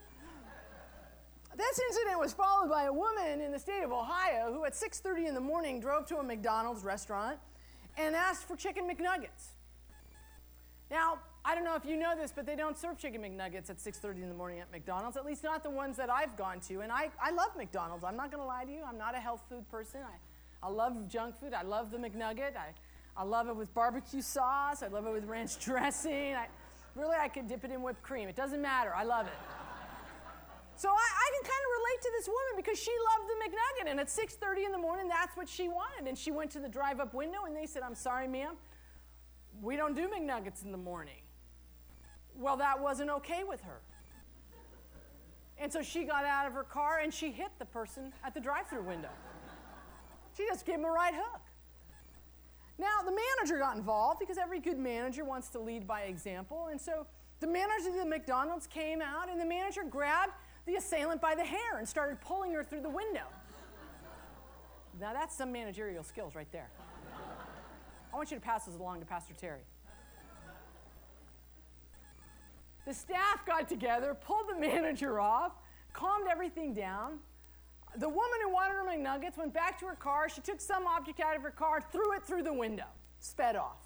This 1.56 1.80
incident 1.88 2.20
was 2.20 2.32
followed 2.32 2.70
by 2.70 2.84
a 2.84 2.92
woman 2.92 3.40
in 3.40 3.50
the 3.50 3.58
state 3.58 3.82
of 3.82 3.90
Ohio 3.90 4.52
who 4.52 4.64
at 4.64 4.74
6:30 4.74 5.26
in 5.26 5.34
the 5.34 5.40
morning 5.40 5.80
drove 5.80 6.06
to 6.06 6.18
a 6.18 6.22
McDonald's 6.22 6.84
restaurant 6.84 7.40
and 7.96 8.14
asked 8.14 8.46
for 8.46 8.54
chicken 8.54 8.88
McNuggets. 8.88 9.54
Now, 10.88 11.18
I 11.44 11.56
don't 11.56 11.64
know 11.64 11.74
if 11.74 11.84
you 11.84 11.96
know 11.96 12.14
this, 12.16 12.30
but 12.30 12.46
they 12.46 12.54
don't 12.54 12.78
serve 12.78 12.98
chicken 12.98 13.22
McNuggets 13.22 13.70
at 13.70 13.78
6:30 13.78 14.22
in 14.22 14.28
the 14.28 14.34
morning 14.34 14.60
at 14.60 14.70
McDonald's. 14.70 15.16
At 15.16 15.26
least 15.26 15.42
not 15.42 15.64
the 15.64 15.70
ones 15.70 15.96
that 15.96 16.10
I've 16.10 16.36
gone 16.36 16.60
to. 16.68 16.82
And 16.82 16.92
I, 16.92 17.10
I 17.20 17.32
love 17.32 17.56
McDonald's. 17.56 18.04
I'm 18.04 18.16
not 18.16 18.30
going 18.30 18.42
to 18.42 18.46
lie 18.46 18.64
to 18.64 18.70
you. 18.70 18.82
I'm 18.86 18.98
not 18.98 19.16
a 19.16 19.18
health 19.18 19.42
food 19.48 19.68
person. 19.68 20.00
I, 20.02 20.66
I 20.66 20.70
love 20.70 21.08
junk 21.08 21.36
food. 21.40 21.54
I 21.54 21.62
love 21.62 21.90
the 21.90 21.98
McNugget. 21.98 22.56
I, 22.56 22.74
I 23.18 23.24
love 23.24 23.48
it 23.48 23.56
with 23.56 23.74
barbecue 23.74 24.22
sauce. 24.22 24.84
I 24.84 24.86
love 24.86 25.04
it 25.06 25.12
with 25.12 25.24
ranch 25.24 25.58
dressing. 25.64 26.34
I, 26.34 26.46
really, 26.94 27.16
I 27.20 27.26
could 27.26 27.48
dip 27.48 27.64
it 27.64 27.72
in 27.72 27.82
whipped 27.82 28.02
cream. 28.02 28.28
It 28.28 28.36
doesn't 28.36 28.62
matter. 28.62 28.94
I 28.94 29.02
love 29.02 29.26
it. 29.26 29.32
So 30.76 30.88
I, 30.88 30.92
I, 30.92 31.30
can 31.34 31.42
kind 31.42 31.64
of 31.66 31.70
relate 31.80 32.02
to 32.02 32.10
this 32.16 32.28
woman 32.28 32.52
because 32.56 32.78
she 32.78 32.92
loved 33.10 33.28
the 33.28 33.34
McNugget, 33.44 33.90
and 33.90 33.98
at 33.98 34.06
6:30 34.06 34.66
in 34.66 34.70
the 34.70 34.78
morning, 34.78 35.08
that's 35.08 35.36
what 35.36 35.48
she 35.48 35.68
wanted. 35.68 36.06
And 36.06 36.16
she 36.16 36.30
went 36.30 36.52
to 36.52 36.60
the 36.60 36.68
drive-up 36.68 37.14
window, 37.14 37.46
and 37.46 37.56
they 37.56 37.66
said, 37.66 37.82
"I'm 37.82 37.96
sorry, 37.96 38.28
ma'am, 38.28 38.54
we 39.60 39.74
don't 39.74 39.96
do 39.96 40.06
McNuggets 40.06 40.64
in 40.64 40.70
the 40.70 40.78
morning." 40.78 41.20
Well, 42.36 42.56
that 42.58 42.80
wasn't 42.80 43.10
okay 43.10 43.42
with 43.42 43.60
her. 43.62 43.80
And 45.60 45.72
so 45.72 45.82
she 45.82 46.04
got 46.04 46.24
out 46.24 46.46
of 46.46 46.52
her 46.52 46.62
car 46.62 47.00
and 47.02 47.12
she 47.12 47.32
hit 47.32 47.50
the 47.58 47.64
person 47.64 48.12
at 48.22 48.32
the 48.32 48.40
drive 48.40 48.68
through 48.68 48.82
window. 48.82 49.10
She 50.36 50.46
just 50.46 50.64
gave 50.64 50.76
him 50.76 50.84
a 50.84 50.90
right 50.90 51.12
hook. 51.12 51.40
Now, 52.78 53.02
the 53.04 53.10
manager 53.12 53.58
got 53.58 53.76
involved 53.76 54.20
because 54.20 54.38
every 54.38 54.60
good 54.60 54.78
manager 54.78 55.24
wants 55.24 55.48
to 55.48 55.58
lead 55.58 55.86
by 55.86 56.02
example. 56.02 56.68
And 56.70 56.80
so 56.80 57.06
the 57.40 57.46
manager 57.46 57.88
of 57.88 57.96
the 57.96 58.04
McDonald's 58.04 58.66
came 58.66 59.02
out 59.02 59.28
and 59.28 59.40
the 59.40 59.44
manager 59.44 59.82
grabbed 59.82 60.32
the 60.66 60.76
assailant 60.76 61.20
by 61.20 61.34
the 61.34 61.44
hair 61.44 61.78
and 61.78 61.88
started 61.88 62.20
pulling 62.20 62.52
her 62.52 62.62
through 62.62 62.82
the 62.82 62.88
window. 62.88 63.24
Now, 65.00 65.12
that's 65.12 65.34
some 65.36 65.52
managerial 65.52 66.04
skills 66.04 66.34
right 66.34 66.50
there. 66.52 66.70
I 68.12 68.16
want 68.16 68.30
you 68.30 68.36
to 68.36 68.42
pass 68.42 68.64
this 68.64 68.76
along 68.76 69.00
to 69.00 69.06
Pastor 69.06 69.34
Terry. 69.34 69.60
The 72.86 72.94
staff 72.94 73.44
got 73.46 73.68
together, 73.68 74.14
pulled 74.14 74.48
the 74.48 74.58
manager 74.58 75.20
off, 75.20 75.52
calmed 75.92 76.26
everything 76.28 76.74
down. 76.74 77.18
The 77.96 78.08
woman 78.08 78.38
who 78.42 78.52
wanted 78.52 78.74
her 78.74 78.84
McNuggets 78.84 79.36
went 79.36 79.54
back 79.54 79.78
to 79.80 79.86
her 79.86 79.94
car. 79.94 80.28
She 80.28 80.40
took 80.40 80.60
some 80.60 80.86
object 80.86 81.20
out 81.20 81.36
of 81.36 81.42
her 81.42 81.50
car, 81.50 81.80
threw 81.90 82.14
it 82.14 82.24
through 82.24 82.42
the 82.42 82.52
window, 82.52 82.86
sped 83.18 83.56
off. 83.56 83.82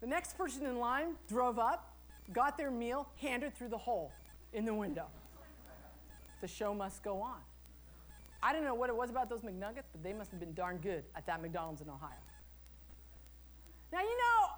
The 0.00 0.06
next 0.06 0.38
person 0.38 0.64
in 0.66 0.78
line 0.78 1.16
drove 1.28 1.58
up, 1.58 1.96
got 2.32 2.56
their 2.56 2.70
meal, 2.70 3.08
handed 3.16 3.56
through 3.56 3.68
the 3.68 3.78
hole 3.78 4.12
in 4.52 4.64
the 4.64 4.74
window. 4.74 5.06
The 6.40 6.48
show 6.48 6.72
must 6.72 7.02
go 7.02 7.20
on. 7.20 7.40
I 8.42 8.52
don't 8.52 8.64
know 8.64 8.74
what 8.74 8.88
it 8.88 8.96
was 8.96 9.10
about 9.10 9.28
those 9.28 9.40
McNuggets, 9.40 9.88
but 9.92 10.02
they 10.02 10.12
must 10.12 10.30
have 10.30 10.38
been 10.38 10.54
darn 10.54 10.78
good 10.78 11.04
at 11.16 11.26
that 11.26 11.42
McDonald's 11.42 11.80
in 11.80 11.88
Ohio. 11.90 12.10
Now, 13.92 14.00
you 14.00 14.16
know, 14.16 14.48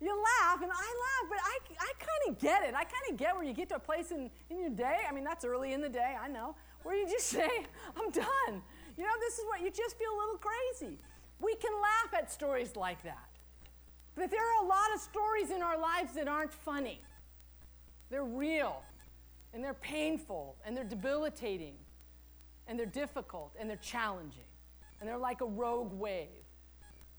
you 0.00 0.08
laugh, 0.08 0.62
and 0.62 0.70
I 0.70 0.76
laugh, 0.76 1.28
but 1.28 1.38
I, 1.42 1.58
I 1.78 1.92
kind 1.98 2.28
of 2.28 2.38
get 2.38 2.62
it. 2.62 2.74
I 2.74 2.84
kind 2.84 3.04
of 3.10 3.16
get 3.16 3.34
where 3.34 3.44
you 3.44 3.52
get 3.52 3.68
to 3.70 3.76
a 3.76 3.80
place 3.80 4.12
in, 4.12 4.30
in 4.48 4.58
your 4.58 4.70
day. 4.70 4.98
I 5.08 5.12
mean, 5.12 5.24
that's 5.24 5.44
early 5.44 5.72
in 5.72 5.80
the 5.80 5.88
day, 5.88 6.16
I 6.22 6.28
know, 6.28 6.54
where 6.82 6.94
you 6.94 7.08
just 7.08 7.26
say, 7.38 7.48
I'm 7.96 8.10
done. 8.10 8.62
You 8.96 9.04
know, 9.04 9.10
this 9.20 9.38
is 9.38 9.44
what 9.46 9.60
you 9.60 9.70
just 9.70 9.96
feel 9.96 10.10
a 10.10 10.18
little 10.18 10.40
crazy. 10.40 10.98
We 11.40 11.54
can 11.56 11.72
laugh 11.80 12.14
at 12.20 12.30
stories 12.30 12.76
like 12.76 13.02
that. 13.04 13.28
But 14.14 14.30
there 14.30 14.40
are 14.40 14.64
a 14.64 14.66
lot 14.66 14.94
of 14.94 15.00
stories 15.00 15.50
in 15.50 15.62
our 15.62 15.78
lives 15.78 16.14
that 16.14 16.28
aren't 16.28 16.52
funny. 16.52 17.00
They're 18.10 18.24
real, 18.24 18.82
and 19.54 19.62
they're 19.64 19.72
painful, 19.72 20.56
and 20.66 20.76
they're 20.76 20.84
debilitating, 20.84 21.74
and 22.66 22.78
they're 22.78 22.86
difficult, 22.86 23.54
and 23.58 23.70
they're 23.70 23.76
challenging. 23.76 24.42
And 25.00 25.08
they're 25.08 25.16
like 25.16 25.40
a 25.40 25.46
rogue 25.46 25.92
wave 25.98 26.28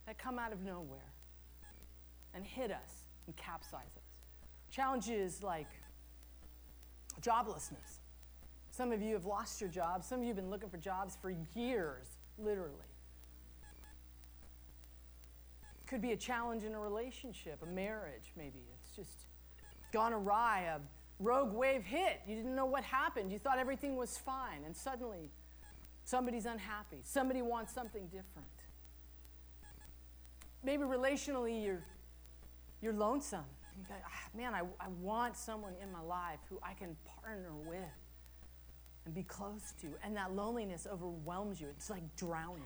that 0.06 0.20
come 0.20 0.38
out 0.38 0.54
of 0.54 0.62
nowhere 0.62 1.14
and 2.34 2.46
hit 2.46 2.72
us 2.72 3.06
and 3.26 3.36
capsize 3.36 3.82
us. 3.98 4.12
Challenges 4.70 5.42
like 5.42 5.70
joblessness. 7.22 8.01
Some 8.82 8.92
of 8.92 9.00
you 9.04 9.14
have 9.14 9.26
lost 9.26 9.62
your 9.62 9.70
jobs. 9.70 10.08
Some 10.08 10.22
of 10.22 10.24
you 10.24 10.30
have 10.30 10.38
been 10.38 10.50
looking 10.50 10.68
for 10.68 10.78
jobs 10.78 11.16
for 11.22 11.36
years, 11.54 12.08
literally. 12.40 12.74
Could 15.86 16.02
be 16.02 16.14
a 16.14 16.18
challenge 16.18 16.64
in 16.64 16.74
a 16.74 16.80
relationship, 16.80 17.60
a 17.62 17.68
marriage, 17.68 18.34
maybe. 18.36 18.58
It's 18.82 18.96
just 18.96 19.28
gone 19.94 20.14
awry, 20.14 20.62
a 20.62 20.80
rogue 21.20 21.54
wave 21.54 21.84
hit. 21.84 22.22
You 22.28 22.36
didn't 22.36 22.56
know 22.56 22.66
what 22.66 22.84
happened. 22.84 23.32
You 23.32 23.38
thought 23.38 23.60
everything 23.60 23.98
was 23.98 24.18
fine, 24.18 24.64
and 24.66 24.76
suddenly 24.76 25.30
somebody's 26.04 26.48
unhappy. 26.48 27.02
Somebody 27.04 27.44
wants 27.44 27.72
something 27.72 28.06
different. 28.06 28.48
Maybe 30.64 30.82
relationally, 30.82 31.64
you're 31.64 31.84
You're 32.82 32.94
lonesome. 32.94 33.46
You 33.78 33.86
ah, 33.92 34.30
man, 34.36 34.56
I, 34.56 34.62
I 34.80 34.88
want 35.00 35.38
someone 35.38 35.74
in 35.84 35.92
my 35.92 36.02
life 36.02 36.40
who 36.50 36.58
I 36.64 36.74
can 36.74 36.96
partner 37.22 37.52
with 37.68 37.78
and 39.06 39.14
be 39.14 39.24
close 39.24 39.74
to. 39.82 39.88
And 40.04 40.16
that 40.16 40.36
loneliness 40.36 40.88
overwhelms 40.92 41.60
you. 41.60 41.68
It's 41.70 41.90
like 41.90 42.04
drowning. 42.16 42.64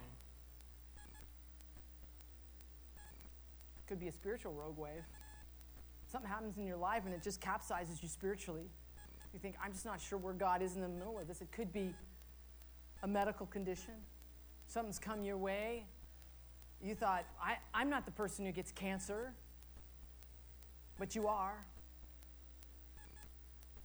It 3.77 3.88
could 3.88 4.00
be 4.00 4.08
a 4.08 4.12
spiritual 4.12 4.54
rogue 4.54 4.77
wave. 4.77 5.04
Something 6.12 6.30
happens 6.30 6.58
in 6.58 6.65
your 6.65 6.77
life 6.77 7.04
and 7.06 7.13
it 7.13 7.22
just 7.22 7.42
capsizes 7.42 8.01
you 8.01 8.10
spiritually. 8.10 8.70
You 9.34 9.39
think, 9.39 9.56
I'm 9.63 9.74
just 9.74 9.86
not 9.86 10.00
sure 10.00 10.18
where 10.18 10.34
God 10.34 10.62
is 10.62 10.75
in 10.75 10.82
the 10.82 10.88
middle 10.88 11.20
of 11.20 11.27
this. 11.27 11.42
It 11.42 11.51
could 11.51 11.74
be 11.74 11.94
a 13.04 13.08
medical 13.08 13.46
condition. 13.46 13.94
Something's 14.68 14.98
come 14.98 15.24
your 15.24 15.38
way. 15.38 15.86
You 16.82 16.96
thought, 16.96 17.25
I, 17.42 17.58
I'm 17.74 17.89
not 17.89 18.06
the 18.06 18.12
person 18.12 18.46
who 18.46 18.51
gets 18.51 18.72
cancer, 18.72 19.34
but 20.98 21.15
you 21.15 21.27
are. 21.27 21.65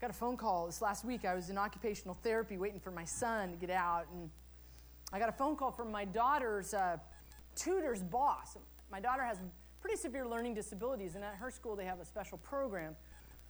Got 0.01 0.09
a 0.09 0.15
phone 0.15 0.39
call 0.39 0.65
this 0.65 0.81
last 0.81 1.05
week. 1.05 1.27
I 1.27 1.35
was 1.35 1.51
in 1.51 1.59
occupational 1.59 2.17
therapy 2.23 2.57
waiting 2.57 2.81
for 2.81 2.91
my 2.91 3.05
son 3.05 3.51
to 3.51 3.57
get 3.59 3.69
out, 3.69 4.07
and 4.11 4.31
I 5.13 5.19
got 5.19 5.29
a 5.29 5.33
phone 5.33 5.57
call 5.57 5.73
from 5.73 5.93
my 5.93 6.07
daughter's 6.07 6.73
uh, 6.73 6.97
tutor's 7.55 8.03
boss. 8.03 8.57
My 8.91 8.99
daughter 8.99 9.23
has 9.23 9.37
pretty 9.79 9.99
severe 9.99 10.27
learning 10.27 10.55
disabilities, 10.55 11.17
and 11.17 11.25
at 11.25 11.35
her 11.35 11.51
school 11.51 11.77
they 11.77 11.85
have 11.85 12.01
a 12.01 12.07
special 12.07 12.39
program 12.39 12.97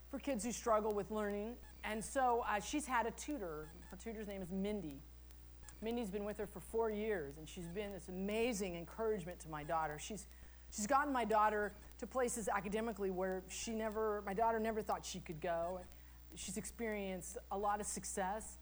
for 0.09 0.19
kids 0.19 0.43
who 0.43 0.51
struggle 0.51 0.93
with 0.93 1.09
learning. 1.09 1.53
And 1.85 2.03
so 2.03 2.43
uh, 2.45 2.59
she's 2.59 2.85
had 2.85 3.05
a 3.05 3.11
tutor. 3.11 3.69
Her 3.89 3.95
tutor's 3.95 4.27
name 4.27 4.41
is 4.41 4.51
Mindy. 4.51 4.99
Mindy's 5.81 6.09
been 6.09 6.25
with 6.25 6.37
her 6.37 6.47
for 6.47 6.59
four 6.59 6.91
years, 6.91 7.37
and 7.37 7.47
she's 7.47 7.69
been 7.69 7.93
this 7.93 8.09
amazing 8.09 8.75
encouragement 8.75 9.39
to 9.39 9.49
my 9.49 9.63
daughter. 9.63 9.97
She's, 10.01 10.27
she's 10.69 10.85
gotten 10.85 11.13
my 11.13 11.23
daughter 11.23 11.71
to 11.99 12.07
places 12.07 12.49
academically 12.53 13.09
where 13.09 13.41
she 13.47 13.71
never, 13.71 14.21
my 14.25 14.33
daughter 14.33 14.59
never 14.59 14.81
thought 14.81 15.05
she 15.05 15.21
could 15.21 15.39
go. 15.39 15.79
She's 16.35 16.57
experienced 16.57 17.37
a 17.51 17.57
lot 17.57 17.79
of 17.79 17.85
success, 17.85 18.57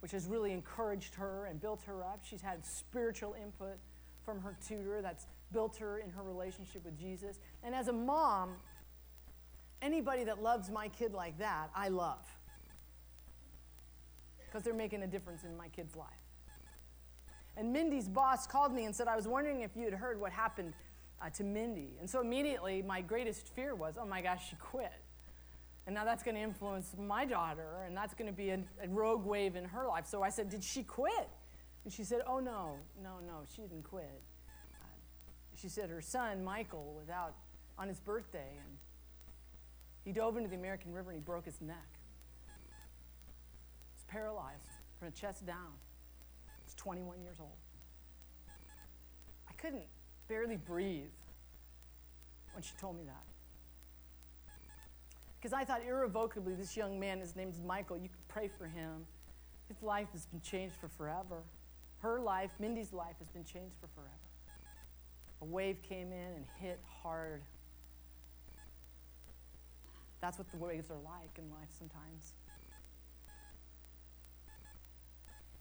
which 0.00 0.12
has 0.12 0.26
really 0.26 0.52
encouraged 0.52 1.14
her 1.16 1.46
and 1.46 1.60
built 1.60 1.82
her 1.84 2.02
up. 2.02 2.20
She's 2.22 2.42
had 2.42 2.64
spiritual 2.64 3.34
input 3.40 3.78
from 4.24 4.40
her 4.42 4.56
tutor 4.66 5.00
that's 5.02 5.26
built 5.52 5.76
her 5.76 5.98
in 5.98 6.10
her 6.10 6.22
relationship 6.22 6.84
with 6.84 6.98
Jesus. 6.98 7.38
And 7.62 7.74
as 7.74 7.88
a 7.88 7.92
mom, 7.92 8.56
anybody 9.80 10.24
that 10.24 10.42
loves 10.42 10.70
my 10.70 10.88
kid 10.88 11.12
like 11.12 11.38
that, 11.38 11.70
I 11.74 11.88
love. 11.88 12.26
Because 14.44 14.62
they're 14.62 14.74
making 14.74 15.02
a 15.02 15.06
difference 15.06 15.44
in 15.44 15.56
my 15.56 15.68
kid's 15.68 15.96
life. 15.96 16.08
And 17.56 17.72
Mindy's 17.72 18.08
boss 18.08 18.46
called 18.46 18.74
me 18.74 18.84
and 18.84 18.94
said, 18.94 19.08
I 19.08 19.16
was 19.16 19.26
wondering 19.26 19.62
if 19.62 19.70
you 19.76 19.84
had 19.84 19.94
heard 19.94 20.20
what 20.20 20.30
happened 20.30 20.74
uh, 21.22 21.30
to 21.30 21.44
Mindy. 21.44 21.96
And 22.00 22.08
so 22.08 22.20
immediately, 22.20 22.82
my 22.82 23.00
greatest 23.00 23.48
fear 23.54 23.74
was, 23.74 23.94
oh 23.98 24.04
my 24.04 24.20
gosh, 24.20 24.50
she 24.50 24.56
quit. 24.56 24.92
And 25.86 25.94
now 25.94 26.04
that's 26.04 26.22
going 26.22 26.34
to 26.34 26.40
influence 26.40 26.94
my 26.98 27.24
daughter, 27.24 27.84
and 27.86 27.96
that's 27.96 28.12
going 28.12 28.26
to 28.26 28.36
be 28.36 28.50
a, 28.50 28.58
a, 28.82 28.88
rogue 28.88 29.24
wave 29.24 29.54
in 29.54 29.64
her 29.64 29.86
life. 29.86 30.06
So 30.06 30.22
I 30.22 30.30
said, 30.30 30.50
Did 30.50 30.64
she 30.64 30.82
quit? 30.82 31.28
And 31.84 31.92
she 31.92 32.02
said, 32.02 32.22
Oh, 32.26 32.40
no, 32.40 32.74
no, 33.00 33.20
no, 33.24 33.42
she 33.54 33.62
didn't 33.62 33.84
quit 33.84 34.22
uh, 34.48 34.86
she 35.54 35.68
said 35.68 35.90
her 35.90 36.00
son, 36.00 36.44
Michael, 36.44 36.94
was 36.98 37.08
out 37.08 37.34
on 37.78 37.88
his 37.88 38.00
birthday 38.00 38.58
and 38.58 38.76
he 40.04 40.12
dove 40.12 40.36
into 40.36 40.48
the 40.48 40.56
American 40.56 40.92
River 40.92 41.10
and 41.10 41.20
he 41.20 41.24
broke 41.24 41.44
his 41.44 41.60
neck. 41.60 41.98
He's 43.94 44.04
paralyzed 44.06 44.70
from 44.98 45.10
the 45.10 45.16
chest 45.16 45.46
down. 45.46 45.72
He's 46.64 46.74
21 46.74 47.22
years 47.22 47.36
old. 47.40 47.56
I 49.48 49.52
couldn't 49.54 49.86
barely 50.28 50.56
breathe 50.56 51.10
when 52.52 52.62
she 52.62 52.72
told 52.80 52.96
me 52.96 53.04
that. 53.04 53.24
Because 55.38 55.52
I 55.52 55.64
thought 55.64 55.82
irrevocably, 55.86 56.54
this 56.54 56.76
young 56.76 56.98
man, 56.98 57.20
his 57.20 57.36
name's 57.36 57.60
Michael, 57.60 57.96
you 57.96 58.08
can 58.08 58.18
pray 58.28 58.48
for 58.48 58.66
him. 58.66 59.06
His 59.68 59.82
life 59.82 60.08
has 60.12 60.26
been 60.26 60.40
changed 60.40 60.74
for 60.76 60.88
forever. 60.88 61.42
Her 61.98 62.20
life, 62.20 62.50
Mindy's 62.58 62.92
life, 62.92 63.16
has 63.18 63.28
been 63.28 63.44
changed 63.44 63.74
for 63.80 63.88
forever 63.94 64.10
a 65.40 65.44
wave 65.44 65.82
came 65.82 66.12
in 66.12 66.32
and 66.34 66.44
hit 66.60 66.80
hard. 67.02 67.42
That's 70.20 70.38
what 70.38 70.50
the 70.50 70.56
waves 70.56 70.90
are 70.90 70.98
like 71.04 71.38
in 71.38 71.50
life 71.50 71.68
sometimes. 71.78 72.32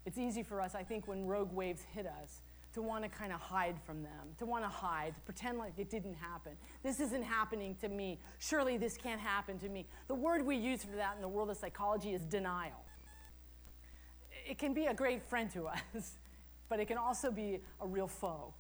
It's 0.06 0.18
easy 0.18 0.44
for 0.44 0.62
us, 0.62 0.76
I 0.76 0.84
think, 0.84 1.08
when 1.08 1.26
rogue 1.26 1.52
waves 1.52 1.82
hit 1.94 2.06
us, 2.06 2.42
to 2.76 2.82
want 2.82 3.04
to 3.04 3.10
kind 3.10 3.32
of 3.32 3.40
hide 3.40 3.78
from 3.86 4.04
them, 4.04 4.28
to 4.38 4.46
want 4.46 4.62
to 4.66 4.70
hide, 4.70 5.16
to 5.16 5.22
pretend 5.22 5.58
like 5.58 5.72
it 5.78 5.90
didn't 5.90 6.14
happen. 6.14 6.52
This 6.84 7.00
isn't 7.00 7.24
happening 7.24 7.74
to 7.80 7.88
me. 7.88 8.20
Surely 8.38 8.78
this 8.78 8.98
can't 8.98 9.20
happen 9.20 9.58
to 9.60 9.70
me. 9.70 9.88
The 10.10 10.16
word 10.16 10.46
we 10.46 10.58
use 10.58 10.84
for 10.84 10.98
that 10.98 11.16
in 11.16 11.22
the 11.22 11.28
world 11.28 11.50
of 11.50 11.56
psychology 11.56 12.12
is 12.12 12.22
denial. 12.26 12.84
It 14.46 14.58
can 14.58 14.74
be 14.74 14.88
a 14.88 14.94
great 14.94 15.24
friend 15.24 15.50
to 15.52 15.68
us, 15.96 16.18
but 16.68 16.82
it 16.82 16.90
can 16.90 16.98
also 16.98 17.32
be 17.32 17.62
a 17.80 17.88
real 17.88 18.10
foe. 18.10 18.54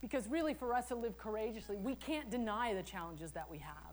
Because 0.00 0.28
really, 0.28 0.54
for 0.54 0.72
us 0.72 0.86
to 0.88 0.94
live 0.94 1.18
courageously, 1.18 1.76
we 1.76 1.96
can't 1.96 2.30
deny 2.30 2.72
the 2.72 2.84
challenges 2.84 3.32
that 3.32 3.50
we 3.50 3.58
have. 3.58 3.89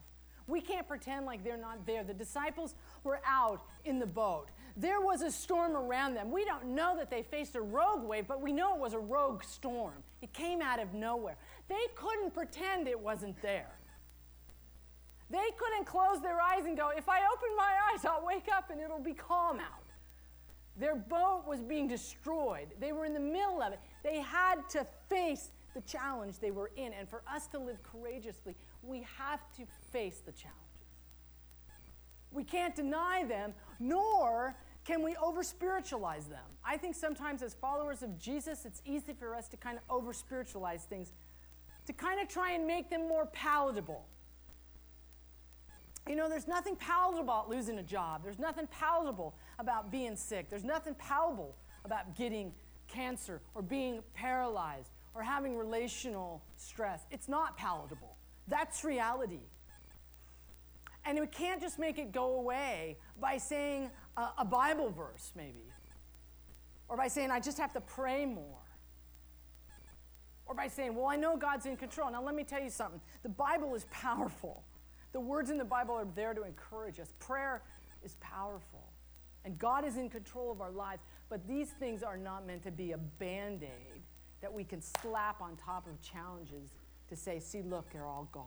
We 0.47 0.61
can't 0.61 0.87
pretend 0.87 1.25
like 1.25 1.43
they're 1.43 1.57
not 1.57 1.85
there. 1.85 2.03
The 2.03 2.13
disciples 2.13 2.73
were 3.03 3.19
out 3.25 3.61
in 3.83 3.99
the 3.99 4.07
boat. 4.07 4.47
There 4.77 5.01
was 5.01 5.21
a 5.21 5.31
storm 5.31 5.75
around 5.75 6.13
them. 6.13 6.31
We 6.31 6.45
don't 6.45 6.67
know 6.67 6.95
that 6.97 7.09
they 7.09 7.23
faced 7.23 7.55
a 7.55 7.61
rogue 7.61 8.03
wave, 8.03 8.27
but 8.27 8.41
we 8.41 8.53
know 8.53 8.75
it 8.75 8.79
was 8.79 8.93
a 8.93 8.99
rogue 8.99 9.43
storm. 9.43 10.03
It 10.21 10.31
came 10.33 10.61
out 10.61 10.79
of 10.79 10.93
nowhere. 10.93 11.35
They 11.67 11.75
couldn't 11.95 12.33
pretend 12.33 12.87
it 12.87 12.99
wasn't 12.99 13.41
there. 13.41 13.71
They 15.29 15.49
couldn't 15.57 15.85
close 15.85 16.21
their 16.21 16.39
eyes 16.39 16.65
and 16.65 16.77
go, 16.77 16.91
if 16.95 17.09
I 17.09 17.19
open 17.19 17.55
my 17.57 17.73
eyes, 17.91 18.05
I'll 18.05 18.25
wake 18.25 18.47
up 18.55 18.69
and 18.69 18.79
it'll 18.79 18.99
be 18.99 19.13
calm 19.13 19.59
out. 19.59 19.83
Their 20.79 20.95
boat 20.95 21.43
was 21.47 21.59
being 21.61 21.87
destroyed. 21.87 22.67
They 22.79 22.93
were 22.93 23.05
in 23.05 23.13
the 23.13 23.19
middle 23.19 23.61
of 23.61 23.73
it. 23.73 23.79
They 24.03 24.21
had 24.21 24.69
to 24.69 24.85
face 25.09 25.49
the 25.73 25.81
challenge 25.81 26.39
they 26.39 26.51
were 26.51 26.71
in. 26.75 26.93
And 26.93 27.09
for 27.09 27.23
us 27.29 27.47
to 27.47 27.59
live 27.59 27.81
courageously, 27.83 28.55
we 28.83 29.05
have 29.17 29.39
to 29.57 29.63
face 29.91 30.21
the 30.25 30.31
challenges. 30.31 30.57
We 32.31 32.43
can't 32.43 32.75
deny 32.75 33.23
them, 33.27 33.53
nor 33.79 34.55
can 34.85 35.03
we 35.03 35.15
over 35.17 35.43
spiritualize 35.43 36.25
them. 36.25 36.43
I 36.63 36.77
think 36.77 36.95
sometimes 36.95 37.41
as 37.41 37.53
followers 37.53 38.03
of 38.03 38.17
Jesus, 38.19 38.65
it's 38.65 38.81
easy 38.85 39.13
for 39.13 39.35
us 39.35 39.47
to 39.49 39.57
kind 39.57 39.77
of 39.77 39.83
over 39.89 40.13
spiritualize 40.13 40.83
things, 40.83 41.11
to 41.85 41.93
kind 41.93 42.19
of 42.21 42.27
try 42.27 42.51
and 42.51 42.65
make 42.67 42.89
them 42.89 43.07
more 43.07 43.25
palatable. 43.27 44.05
You 46.07 46.15
know, 46.15 46.29
there's 46.29 46.47
nothing 46.47 46.75
palatable 46.75 47.21
about 47.21 47.49
losing 47.49 47.79
a 47.79 47.83
job. 47.83 48.23
There's 48.23 48.39
nothing 48.39 48.67
palatable 48.67 49.35
about 49.59 49.91
being 49.91 50.15
sick. 50.15 50.49
There's 50.49 50.63
nothing 50.63 50.95
palatable 50.95 51.55
about 51.83 52.15
getting 52.15 52.53
cancer 52.87 53.41
or 53.55 53.61
being 53.61 54.01
paralyzed 54.13 54.91
or 55.13 55.23
having 55.23 55.57
relational 55.57 56.43
stress. 56.55 57.05
It's 57.11 57.27
not 57.27 57.57
palatable. 57.57 58.16
That's 58.47 58.83
reality. 58.83 59.41
And 61.05 61.19
we 61.19 61.27
can't 61.27 61.61
just 61.61 61.79
make 61.79 61.99
it 61.99 62.11
go 62.11 62.35
away 62.35 62.97
by 63.19 63.37
saying 63.37 63.89
a, 64.17 64.27
a 64.39 64.45
Bible 64.45 64.89
verse, 64.89 65.31
maybe, 65.35 65.71
or 66.89 66.97
by 66.97 67.07
saying, 67.07 67.31
I 67.31 67.39
just 67.39 67.57
have 67.57 67.73
to 67.73 67.81
pray 67.81 68.25
more. 68.25 68.59
Or 70.45 70.55
by 70.55 70.67
saying, 70.67 70.95
well, 70.95 71.07
I 71.07 71.17
know 71.17 71.35
God's 71.35 71.65
in 71.65 71.75
control. 71.75 72.09
Now, 72.09 72.23
let 72.23 72.35
me 72.35 72.43
tell 72.43 72.61
you 72.61 72.69
something 72.69 73.01
the 73.23 73.29
Bible 73.29 73.75
is 73.75 73.85
powerful. 73.91 74.63
The 75.13 75.19
words 75.19 75.49
in 75.49 75.57
the 75.57 75.65
Bible 75.65 75.95
are 75.95 76.07
there 76.15 76.33
to 76.33 76.43
encourage 76.43 76.99
us. 76.99 77.13
Prayer 77.19 77.63
is 78.03 78.15
powerful. 78.19 78.91
And 79.45 79.57
God 79.57 79.85
is 79.85 79.97
in 79.97 80.09
control 80.09 80.51
of 80.51 80.61
our 80.61 80.71
lives. 80.71 81.01
But 81.29 81.47
these 81.47 81.69
things 81.71 82.03
are 82.03 82.17
not 82.17 82.45
meant 82.45 82.63
to 82.63 82.71
be 82.71 82.91
a 82.91 82.97
band 82.97 83.63
aid 83.63 84.01
that 84.41 84.53
we 84.53 84.63
can 84.63 84.81
slap 84.81 85.41
on 85.41 85.55
top 85.55 85.87
of 85.87 86.01
challenges 86.01 86.69
to 87.09 87.15
say, 87.15 87.39
see, 87.39 87.61
look, 87.61 87.91
they're 87.91 88.05
all 88.05 88.29
gone. 88.31 88.45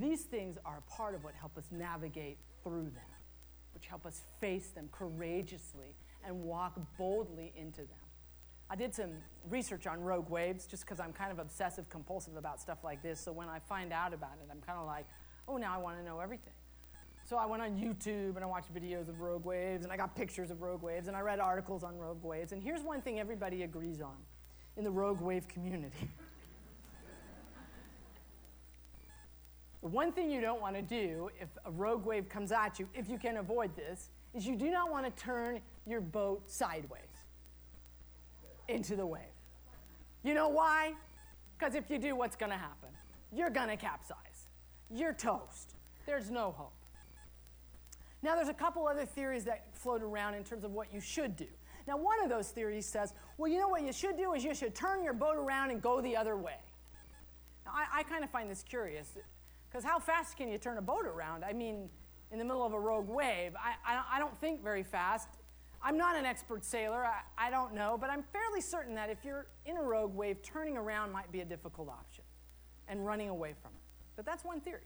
These 0.00 0.22
things 0.22 0.56
are 0.64 0.82
part 0.88 1.14
of 1.14 1.22
what 1.22 1.34
help 1.34 1.58
us 1.58 1.66
navigate 1.70 2.38
through 2.62 2.84
them, 2.84 3.12
which 3.74 3.86
help 3.86 4.06
us 4.06 4.22
face 4.40 4.68
them 4.68 4.88
courageously 4.90 5.94
and 6.24 6.42
walk 6.42 6.80
boldly 6.96 7.52
into 7.56 7.82
them. 7.82 7.88
I 8.70 8.74
did 8.74 8.94
some 8.94 9.10
research 9.50 9.86
on 9.86 10.00
rogue 10.00 10.30
waves 10.30 10.66
just 10.66 10.84
because 10.84 10.98
I'm 10.98 11.12
kind 11.12 11.30
of 11.30 11.38
obsessive 11.38 11.90
compulsive 11.90 12.36
about 12.36 12.58
stuff 12.58 12.78
like 12.82 13.02
this. 13.02 13.20
So 13.20 13.30
when 13.30 13.48
I 13.48 13.58
find 13.58 13.92
out 13.92 14.14
about 14.14 14.38
it, 14.42 14.48
I'm 14.50 14.62
kind 14.62 14.78
of 14.78 14.86
like, 14.86 15.04
oh, 15.46 15.58
now 15.58 15.74
I 15.74 15.78
want 15.78 15.98
to 15.98 16.04
know 16.04 16.20
everything. 16.20 16.54
So 17.24 17.36
I 17.36 17.44
went 17.44 17.62
on 17.62 17.76
YouTube 17.76 18.36
and 18.36 18.42
I 18.42 18.46
watched 18.46 18.72
videos 18.74 19.08
of 19.08 19.20
rogue 19.20 19.44
waves 19.44 19.84
and 19.84 19.92
I 19.92 19.96
got 19.96 20.16
pictures 20.16 20.50
of 20.50 20.62
rogue 20.62 20.82
waves 20.82 21.08
and 21.08 21.16
I 21.16 21.20
read 21.20 21.38
articles 21.38 21.84
on 21.84 21.98
rogue 21.98 22.24
waves. 22.24 22.52
And 22.52 22.62
here's 22.62 22.82
one 22.82 23.02
thing 23.02 23.20
everybody 23.20 23.62
agrees 23.62 24.00
on 24.00 24.16
in 24.76 24.84
the 24.84 24.90
rogue 24.90 25.20
wave 25.20 25.46
community. 25.48 26.08
the 29.82 29.88
one 29.88 30.12
thing 30.12 30.30
you 30.30 30.40
don't 30.40 30.60
want 30.60 30.76
to 30.76 30.82
do 30.82 31.30
if 31.40 31.48
a 31.64 31.70
rogue 31.70 32.04
wave 32.04 32.28
comes 32.28 32.52
at 32.52 32.78
you, 32.78 32.88
if 32.94 33.08
you 33.08 33.18
can 33.18 33.38
avoid 33.38 33.74
this, 33.76 34.10
is 34.34 34.46
you 34.46 34.56
do 34.56 34.70
not 34.70 34.90
want 34.90 35.04
to 35.04 35.22
turn 35.22 35.60
your 35.86 36.00
boat 36.00 36.50
sideways 36.50 37.00
into 38.68 38.96
the 38.96 39.04
wave. 39.04 39.22
You 40.22 40.34
know 40.34 40.48
why? 40.48 40.94
Because 41.58 41.74
if 41.74 41.90
you 41.90 41.98
do, 41.98 42.16
what's 42.16 42.36
going 42.36 42.50
to 42.50 42.58
happen? 42.58 42.88
you're 43.32 43.50
going 43.50 43.68
to 43.68 43.76
capsize. 43.76 44.48
You're 44.90 45.14
toast. 45.14 45.74
There's 46.06 46.30
no 46.30 46.52
hope. 46.52 46.72
Now, 48.22 48.36
there's 48.36 48.48
a 48.48 48.54
couple 48.54 48.86
other 48.86 49.06
theories 49.06 49.44
that 49.44 49.74
float 49.74 50.02
around 50.02 50.34
in 50.34 50.44
terms 50.44 50.64
of 50.64 50.72
what 50.72 50.92
you 50.92 51.00
should 51.00 51.34
do. 51.34 51.46
Now, 51.86 51.96
one 51.96 52.22
of 52.22 52.30
those 52.30 52.48
theories 52.50 52.86
says, 52.86 53.12
well, 53.38 53.50
you 53.50 53.58
know 53.58 53.68
what 53.68 53.82
you 53.82 53.92
should 53.92 54.16
do 54.16 54.34
is 54.34 54.44
you 54.44 54.54
should 54.54 54.74
turn 54.74 55.02
your 55.02 55.12
boat 55.12 55.36
around 55.36 55.70
and 55.70 55.82
go 55.82 56.00
the 56.00 56.16
other 56.16 56.36
way. 56.36 56.56
Now, 57.64 57.72
I, 57.74 58.00
I 58.00 58.02
kind 58.04 58.24
of 58.24 58.30
find 58.30 58.50
this 58.50 58.62
curious 58.62 59.16
because 59.68 59.84
how 59.84 59.98
fast 59.98 60.36
can 60.36 60.48
you 60.48 60.58
turn 60.58 60.78
a 60.78 60.82
boat 60.82 61.06
around? 61.06 61.44
I 61.44 61.52
mean, 61.52 61.88
in 62.30 62.38
the 62.38 62.44
middle 62.44 62.64
of 62.64 62.72
a 62.72 62.80
rogue 62.80 63.08
wave, 63.08 63.52
I, 63.56 63.94
I, 63.94 64.02
I 64.14 64.18
don't 64.18 64.36
think 64.38 64.62
very 64.62 64.82
fast. 64.82 65.28
I'm 65.82 65.96
not 65.96 66.16
an 66.16 66.24
expert 66.24 66.64
sailor, 66.64 67.04
I, 67.04 67.22
I 67.36 67.50
don't 67.50 67.74
know, 67.74 67.98
but 68.00 68.08
I'm 68.08 68.22
fairly 68.32 68.60
certain 68.60 68.94
that 68.94 69.10
if 69.10 69.24
you're 69.24 69.46
in 69.66 69.76
a 69.76 69.82
rogue 69.82 70.14
wave, 70.14 70.40
turning 70.42 70.76
around 70.76 71.10
might 71.10 71.32
be 71.32 71.40
a 71.40 71.44
difficult 71.44 71.88
option 71.88 72.24
and 72.86 73.04
running 73.04 73.28
away 73.28 73.54
from 73.60 73.72
it. 73.72 73.82
But 74.14 74.24
that's 74.24 74.44
one 74.44 74.60
theory. 74.60 74.82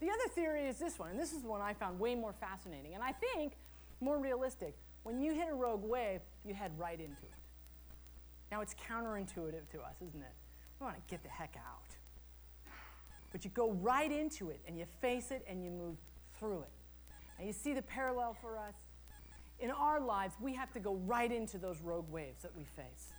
The 0.00 0.06
other 0.06 0.28
theory 0.32 0.68
is 0.68 0.78
this 0.78 0.98
one, 0.98 1.10
and 1.10 1.18
this 1.18 1.32
is 1.32 1.42
the 1.42 1.48
one 1.48 1.60
I 1.60 1.74
found 1.74 1.98
way 1.98 2.14
more 2.14 2.32
fascinating, 2.32 2.94
and 2.94 3.02
I 3.02 3.12
think 3.12 3.54
more 4.00 4.18
realistic. 4.18 4.76
When 5.08 5.22
you 5.22 5.32
hit 5.32 5.48
a 5.50 5.54
rogue 5.54 5.84
wave, 5.84 6.20
you 6.44 6.52
head 6.52 6.70
right 6.76 7.00
into 7.00 7.22
it. 7.22 7.40
Now, 8.52 8.60
it's 8.60 8.74
counterintuitive 8.74 9.66
to 9.72 9.80
us, 9.80 9.94
isn't 10.06 10.20
it? 10.20 10.34
We 10.78 10.84
want 10.84 10.96
to 10.96 11.02
get 11.10 11.22
the 11.22 11.30
heck 11.30 11.54
out. 11.56 11.96
But 13.32 13.42
you 13.42 13.50
go 13.54 13.72
right 13.72 14.12
into 14.12 14.50
it, 14.50 14.60
and 14.68 14.78
you 14.78 14.84
face 15.00 15.30
it, 15.30 15.46
and 15.48 15.64
you 15.64 15.70
move 15.70 15.96
through 16.38 16.60
it. 16.60 16.68
And 17.38 17.46
you 17.46 17.54
see 17.54 17.72
the 17.72 17.80
parallel 17.80 18.36
for 18.38 18.58
us? 18.58 18.74
In 19.60 19.70
our 19.70 19.98
lives, 19.98 20.34
we 20.42 20.52
have 20.52 20.74
to 20.74 20.78
go 20.78 20.96
right 21.06 21.32
into 21.32 21.56
those 21.56 21.80
rogue 21.80 22.12
waves 22.12 22.42
that 22.42 22.54
we 22.54 22.64
face. 22.76 23.14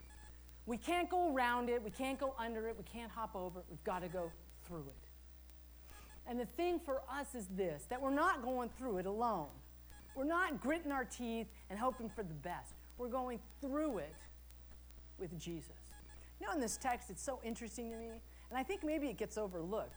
We 0.67 0.77
can't 0.77 1.09
go 1.09 1.33
around 1.33 1.69
it, 1.69 1.81
we 1.83 1.89
can't 1.89 2.19
go 2.19 2.35
under 2.37 2.67
it, 2.67 2.77
we 2.77 2.83
can't 2.83 3.11
hop 3.11 3.35
over 3.35 3.61
it, 3.61 3.65
we've 3.67 3.83
got 3.83 4.03
to 4.03 4.09
go 4.09 4.31
through 4.67 4.85
it. 4.89 5.89
And 6.27 6.39
the 6.39 6.45
thing 6.45 6.79
for 6.79 7.01
us 7.11 7.33
is 7.33 7.47
this 7.57 7.85
that 7.89 7.99
we're 7.99 8.13
not 8.13 8.43
going 8.43 8.69
through 8.77 8.99
it 8.99 9.07
alone. 9.07 9.47
We're 10.15 10.25
not 10.25 10.61
gritting 10.61 10.91
our 10.91 11.05
teeth 11.05 11.47
and 11.69 11.79
hoping 11.79 12.09
for 12.09 12.23
the 12.23 12.33
best. 12.33 12.73
We're 12.97 13.07
going 13.07 13.39
through 13.61 13.99
it 13.99 14.15
with 15.17 15.37
Jesus. 15.39 15.71
You 16.39 16.47
know, 16.47 16.53
in 16.53 16.59
this 16.59 16.77
text, 16.77 17.09
it's 17.09 17.23
so 17.23 17.39
interesting 17.43 17.89
to 17.91 17.97
me, 17.97 18.07
and 18.07 18.57
I 18.57 18.63
think 18.63 18.83
maybe 18.83 19.07
it 19.07 19.17
gets 19.17 19.37
overlooked. 19.37 19.93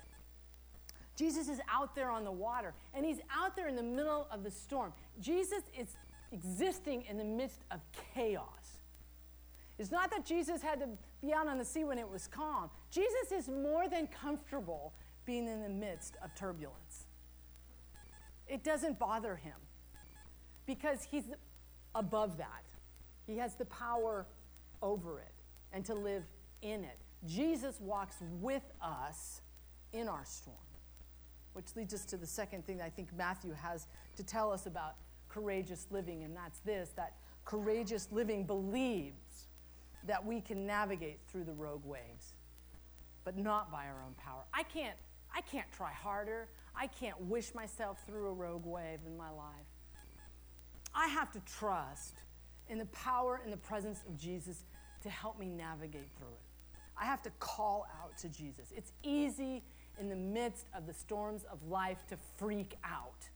Jesus 1.17 1.49
is 1.49 1.61
out 1.71 1.95
there 1.95 2.11
on 2.11 2.25
the 2.25 2.33
water, 2.33 2.75
and 2.95 3.05
he's 3.05 3.21
out 3.31 3.55
there 3.55 3.69
in 3.69 3.77
the 3.77 3.83
middle 3.83 4.27
of 4.31 4.43
the 4.43 4.51
storm. 4.51 4.93
Jesus 5.21 5.63
is 5.79 5.97
existing 6.33 7.05
in 7.09 7.19
the 7.19 7.25
midst 7.25 7.61
of 7.71 7.81
chaos. 8.15 8.79
It's 9.79 9.91
not 9.91 10.11
that 10.11 10.25
Jesus 10.25 10.63
had 10.63 10.81
to 10.81 10.89
be 11.21 11.33
out 11.33 11.49
on 11.49 11.59
the 11.59 11.65
sea 11.65 11.85
when 11.85 11.99
it 11.99 12.09
was 12.09 12.27
calm. 12.29 12.71
Jesus 12.91 13.33
is 13.33 13.49
more 13.49 13.89
than 13.89 14.07
comfortable 14.07 14.93
being 15.25 15.47
in 15.47 15.63
the 15.63 15.69
midst 15.69 16.17
of 16.23 16.35
turbulence. 16.35 17.07
It 18.49 18.65
doesn't 18.65 18.99
bother 18.99 19.37
him 19.37 19.55
because 20.67 21.07
he's 21.11 21.25
above 21.95 22.39
that. 22.39 22.65
He 23.27 23.37
has 23.39 23.55
the 23.55 23.65
power 23.67 24.27
over 24.83 25.21
it 25.21 25.35
and 25.73 25.85
to 25.87 25.95
live 25.95 26.25
in 26.61 26.85
it. 26.85 26.99
Jesus 27.27 27.81
walks 27.81 28.17
with 28.41 28.65
us 28.81 29.43
in 29.93 30.09
our 30.09 30.25
storm, 30.25 30.57
which 31.53 31.77
leads 31.77 31.95
us 31.95 32.05
to 32.07 32.17
the 32.17 32.27
second 32.27 32.67
thing 32.67 32.81
I 32.81 32.89
think 32.89 33.09
Matthew 33.17 33.53
has 33.53 33.87
to 34.17 34.25
tell 34.25 34.51
us 34.53 34.67
about 34.67 34.97
courageous 35.29 35.87
living, 35.91 36.25
and 36.25 36.37
that's 36.37 36.59
this 36.61 36.91
that 36.97 37.17
courageous 37.45 38.09
living 38.11 38.45
believes 38.45 39.47
that 40.07 40.25
we 40.25 40.41
can 40.41 40.67
navigate 40.67 41.21
through 41.29 41.45
the 41.45 41.53
rogue 41.53 41.85
waves, 41.85 42.35
but 43.25 43.37
not 43.37 43.71
by 43.71 43.87
our 43.87 44.03
own 44.05 44.15
power. 44.15 44.43
I 44.53 44.65
can't, 44.65 44.97
I 45.35 45.41
can't 45.43 45.71
try 45.73 45.93
harder. 45.93 46.49
I 46.75 46.87
can't 46.87 47.21
wish 47.23 47.55
myself 47.55 47.99
through 48.07 48.27
a 48.27 48.33
rogue 48.33 48.67
wave 48.67 49.01
in 49.07 49.17
my 49.17 49.31
life. 49.31 49.72
I 50.95 51.09
have 51.09 51.31
to 51.33 51.41
trust 51.59 52.15
in 52.69 52.79
the 52.79 52.87
power 52.87 53.41
and 53.43 53.53
the 53.53 53.59
presence 53.59 54.03
of 54.09 54.19
Jesus 54.19 54.65
to 55.03 55.11
help 55.11 55.39
me 55.39 55.47
navigate 55.47 56.09
through 56.17 56.29
it. 56.29 56.79
I 56.97 57.05
have 57.05 57.23
to 57.23 57.31
call 57.39 57.87
out 58.03 58.17
to 58.19 58.29
Jesus. 58.29 58.73
It's 58.77 58.93
easy 59.03 59.63
in 59.99 60.09
the 60.09 60.17
midst 60.17 60.67
of 60.75 60.87
the 60.87 60.93
storms 60.93 61.45
of 61.51 61.59
life 61.69 61.99
to 62.09 62.17
freak 62.37 62.77
out. 62.85 63.29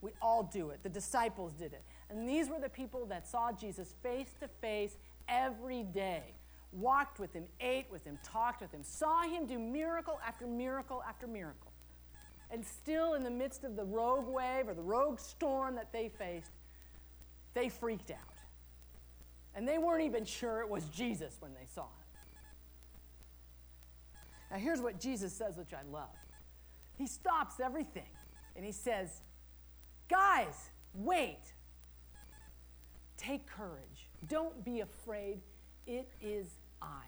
We 0.00 0.10
all 0.20 0.42
do 0.42 0.70
it. 0.70 0.82
The 0.82 0.88
disciples 0.88 1.52
did 1.52 1.72
it. 1.72 1.82
And 2.10 2.28
these 2.28 2.48
were 2.48 2.58
the 2.58 2.68
people 2.68 3.06
that 3.06 3.28
saw 3.28 3.52
Jesus 3.52 3.94
face 4.02 4.34
to 4.40 4.48
face 4.60 4.96
every 5.28 5.84
day, 5.84 6.34
walked 6.72 7.20
with 7.20 7.32
him, 7.32 7.44
ate 7.60 7.86
with 7.90 8.04
him, 8.04 8.18
talked 8.24 8.60
with 8.60 8.72
him, 8.72 8.82
saw 8.82 9.22
him 9.22 9.46
do 9.46 9.58
miracle 9.58 10.18
after 10.26 10.46
miracle 10.46 11.02
after 11.08 11.26
miracle. 11.26 11.72
And 12.50 12.66
still, 12.66 13.14
in 13.14 13.22
the 13.22 13.30
midst 13.30 13.64
of 13.64 13.76
the 13.76 13.84
rogue 13.84 14.28
wave 14.28 14.68
or 14.68 14.74
the 14.74 14.82
rogue 14.82 15.18
storm 15.18 15.76
that 15.76 15.92
they 15.92 16.10
faced, 16.10 16.50
they 17.54 17.68
freaked 17.68 18.10
out. 18.10 18.18
And 19.54 19.68
they 19.68 19.78
weren't 19.78 20.04
even 20.04 20.24
sure 20.24 20.60
it 20.60 20.68
was 20.68 20.84
Jesus 20.84 21.36
when 21.40 21.52
they 21.54 21.66
saw 21.74 21.82
him. 21.82 21.88
Now, 24.50 24.58
here's 24.58 24.80
what 24.80 25.00
Jesus 25.00 25.32
says, 25.32 25.56
which 25.56 25.72
I 25.72 25.82
love. 25.90 26.14
He 26.96 27.06
stops 27.06 27.58
everything 27.58 28.08
and 28.54 28.64
he 28.64 28.72
says, 28.72 29.22
Guys, 30.08 30.70
wait. 30.94 31.40
Take 33.16 33.46
courage. 33.46 34.10
Don't 34.28 34.64
be 34.64 34.80
afraid. 34.80 35.40
It 35.86 36.08
is 36.20 36.58
I. 36.82 37.06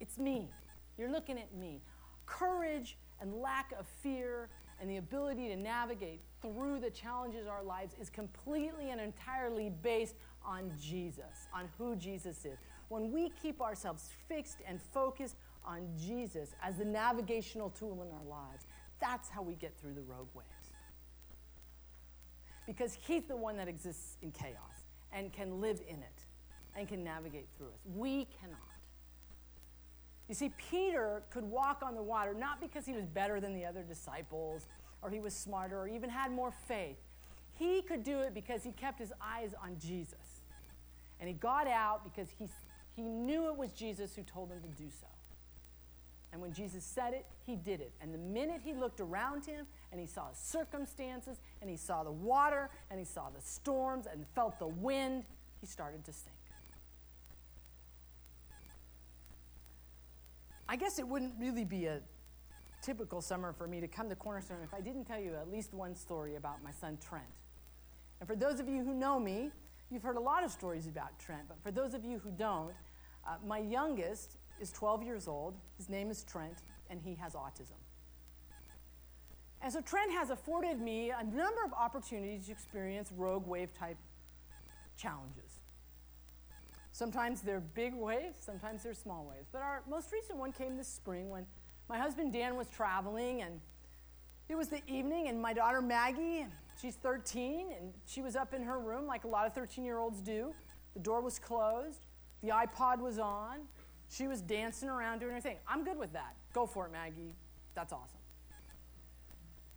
It's 0.00 0.18
me. 0.18 0.48
You're 0.96 1.10
looking 1.10 1.38
at 1.38 1.54
me. 1.54 1.82
Courage 2.26 2.96
and 3.20 3.34
lack 3.34 3.72
of 3.78 3.86
fear 4.02 4.48
and 4.80 4.88
the 4.88 4.96
ability 4.96 5.48
to 5.48 5.56
navigate 5.56 6.20
through 6.42 6.80
the 6.80 6.90
challenges 6.90 7.42
of 7.42 7.52
our 7.52 7.62
lives 7.62 7.94
is 8.00 8.10
completely 8.10 8.90
and 8.90 9.00
entirely 9.00 9.70
based 9.82 10.14
on 10.44 10.72
Jesus, 10.80 11.48
on 11.54 11.68
who 11.78 11.96
Jesus 11.96 12.44
is. 12.44 12.58
When 12.88 13.12
we 13.12 13.30
keep 13.42 13.60
ourselves 13.60 14.10
fixed 14.28 14.58
and 14.66 14.80
focused 14.80 15.36
on 15.64 15.88
Jesus 15.98 16.54
as 16.62 16.76
the 16.76 16.84
navigational 16.84 17.70
tool 17.70 18.02
in 18.02 18.08
our 18.08 18.24
lives, 18.24 18.66
that's 19.00 19.28
how 19.28 19.42
we 19.42 19.54
get 19.54 19.78
through 19.80 19.94
the 19.94 20.02
rogue 20.02 20.28
waves 20.34 20.48
because 22.68 22.92
He's 22.92 23.24
the 23.24 23.36
one 23.36 23.56
that 23.56 23.66
exists 23.66 24.18
in 24.22 24.30
chaos 24.30 24.84
and 25.10 25.32
can 25.32 25.60
live 25.60 25.80
in 25.88 25.96
it 25.96 26.24
and 26.76 26.86
can 26.86 27.02
navigate 27.02 27.48
through 27.56 27.68
us. 27.68 27.80
We 27.96 28.28
cannot. 28.40 28.58
You 30.28 30.34
see, 30.34 30.52
Peter 30.70 31.22
could 31.30 31.44
walk 31.44 31.80
on 31.82 31.94
the 31.94 32.02
water 32.02 32.34
not 32.34 32.60
because 32.60 32.84
he 32.84 32.92
was 32.92 33.06
better 33.06 33.40
than 33.40 33.54
the 33.54 33.64
other 33.64 33.82
disciples 33.82 34.66
or 35.02 35.10
he 35.10 35.20
was 35.20 35.34
smarter 35.34 35.78
or 35.78 35.88
even 35.88 36.10
had 36.10 36.30
more 36.32 36.50
faith. 36.50 36.96
He 37.54 37.82
could 37.82 38.04
do 38.04 38.20
it 38.20 38.34
because 38.34 38.62
he 38.62 38.72
kept 38.72 38.98
his 38.98 39.12
eyes 39.20 39.54
on 39.62 39.76
Jesus. 39.80 40.42
And 41.20 41.28
he 41.28 41.34
got 41.34 41.66
out 41.66 42.04
because 42.04 42.28
he, 42.38 42.48
he 42.94 43.02
knew 43.02 43.48
it 43.48 43.56
was 43.56 43.72
Jesus 43.72 44.14
who 44.14 44.22
told 44.22 44.50
him 44.50 44.60
to 44.62 44.68
do 44.68 44.88
so. 44.88 45.06
And 46.32 46.42
when 46.42 46.52
Jesus 46.52 46.84
said 46.84 47.14
it, 47.14 47.24
he 47.46 47.56
did 47.56 47.80
it. 47.80 47.92
And 48.00 48.12
the 48.12 48.18
minute 48.18 48.60
he 48.62 48.74
looked 48.74 49.00
around 49.00 49.46
him 49.46 49.66
and 49.90 50.00
he 50.00 50.06
saw 50.06 50.28
his 50.28 50.38
circumstances 50.38 51.38
and 51.60 51.70
he 51.70 51.76
saw 51.76 52.04
the 52.04 52.12
water 52.12 52.70
and 52.90 52.98
he 52.98 53.04
saw 53.04 53.30
the 53.30 53.40
storms 53.40 54.06
and 54.06 54.26
felt 54.34 54.58
the 54.58 54.66
wind, 54.66 55.24
he 55.60 55.66
started 55.66 56.04
to 56.04 56.12
sink. 56.12 56.34
I 60.68 60.76
guess 60.76 60.98
it 60.98 61.08
wouldn't 61.08 61.32
really 61.38 61.64
be 61.64 61.86
a 61.86 62.00
typical 62.82 63.20
summer 63.20 63.52
for 63.52 63.66
me 63.66 63.80
to 63.80 63.88
come 63.88 64.08
to 64.08 64.16
Cornerstone 64.16 64.58
if 64.62 64.74
I 64.74 64.80
didn't 64.80 65.04
tell 65.04 65.20
you 65.20 65.34
at 65.34 65.50
least 65.50 65.74
one 65.74 65.94
story 65.94 66.36
about 66.36 66.62
my 66.62 66.70
son 66.70 66.98
Trent. 67.00 67.26
And 68.20 68.28
for 68.28 68.36
those 68.36 68.60
of 68.60 68.68
you 68.68 68.82
who 68.84 68.94
know 68.94 69.18
me, 69.18 69.50
you've 69.90 70.02
heard 70.02 70.16
a 70.16 70.20
lot 70.20 70.44
of 70.44 70.50
stories 70.50 70.86
about 70.86 71.18
Trent, 71.18 71.42
but 71.48 71.62
for 71.62 71.70
those 71.70 71.94
of 71.94 72.04
you 72.04 72.18
who 72.18 72.30
don't, 72.30 72.72
uh, 73.26 73.36
my 73.46 73.58
youngest 73.58 74.36
is 74.60 74.70
12 74.72 75.02
years 75.02 75.28
old. 75.28 75.54
His 75.76 75.88
name 75.88 76.10
is 76.10 76.24
Trent, 76.24 76.62
and 76.90 77.00
he 77.00 77.14
has 77.14 77.34
autism. 77.34 77.78
And 79.60 79.72
so 79.72 79.80
Trent 79.80 80.12
has 80.12 80.30
afforded 80.30 80.80
me 80.80 81.10
a 81.10 81.24
number 81.24 81.64
of 81.64 81.72
opportunities 81.72 82.46
to 82.46 82.52
experience 82.52 83.10
rogue 83.16 83.46
wave 83.46 83.74
type 83.74 83.96
challenges. 84.96 85.60
Sometimes 86.92 87.42
they're 87.42 87.60
big 87.60 87.94
waves, 87.94 88.36
sometimes 88.40 88.82
they're 88.82 88.94
small 88.94 89.26
waves. 89.28 89.48
But 89.52 89.62
our 89.62 89.82
most 89.88 90.12
recent 90.12 90.38
one 90.38 90.52
came 90.52 90.76
this 90.76 90.88
spring 90.88 91.30
when 91.30 91.46
my 91.88 91.98
husband 91.98 92.32
Dan 92.32 92.56
was 92.56 92.68
traveling, 92.68 93.42
and 93.42 93.60
it 94.48 94.56
was 94.56 94.68
the 94.68 94.82
evening, 94.86 95.28
and 95.28 95.40
my 95.40 95.52
daughter 95.52 95.80
Maggie, 95.80 96.46
she's 96.80 96.96
13, 96.96 97.72
and 97.78 97.92
she 98.06 98.22
was 98.22 98.36
up 98.36 98.54
in 98.54 98.62
her 98.62 98.78
room 98.78 99.06
like 99.06 99.24
a 99.24 99.28
lot 99.28 99.46
of 99.46 99.54
13 99.54 99.84
year 99.84 99.98
olds 99.98 100.20
do. 100.20 100.54
The 100.94 101.00
door 101.00 101.20
was 101.20 101.38
closed, 101.38 102.06
the 102.42 102.48
iPod 102.48 103.00
was 103.00 103.18
on, 103.18 103.60
she 104.08 104.26
was 104.26 104.40
dancing 104.40 104.88
around 104.88 105.20
doing 105.20 105.34
her 105.34 105.40
thing. 105.40 105.58
I'm 105.66 105.84
good 105.84 105.98
with 105.98 106.12
that. 106.14 106.34
Go 106.52 106.66
for 106.66 106.86
it, 106.86 106.92
Maggie. 106.92 107.34
That's 107.74 107.92
awesome. 107.92 108.18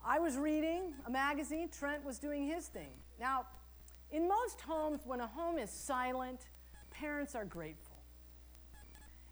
I 0.03 0.19
was 0.19 0.37
reading 0.37 0.93
a 1.05 1.11
magazine. 1.11 1.69
Trent 1.69 2.03
was 2.03 2.17
doing 2.17 2.47
his 2.47 2.67
thing. 2.67 2.93
Now, 3.19 3.45
in 4.09 4.27
most 4.27 4.61
homes, 4.61 5.01
when 5.05 5.19
a 5.19 5.27
home 5.27 5.59
is 5.59 5.69
silent, 5.69 6.47
parents 6.89 7.35
are 7.35 7.45
grateful. 7.45 7.97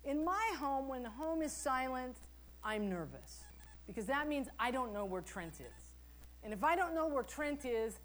In 0.04 0.24
my 0.24 0.54
home, 0.60 0.88
when 0.88 1.04
the 1.04 1.10
home 1.10 1.42
is 1.42 1.52
silent, 1.52 2.15
I'm 2.63 2.89
nervous. 2.89 3.43
because 3.88 4.06
that 4.06 4.28
means 4.28 4.48
I 4.60 4.69
don't 4.69 4.93
know 4.93 5.04
where 5.04 5.22
Trent 5.22 5.56
is. 5.56 5.84
And 6.43 6.54
if 6.54 6.63
I 6.63 6.76
don't 6.76 6.93
know 6.93 7.08
where 7.08 7.24
Trent 7.24 7.65
is, 7.65 8.00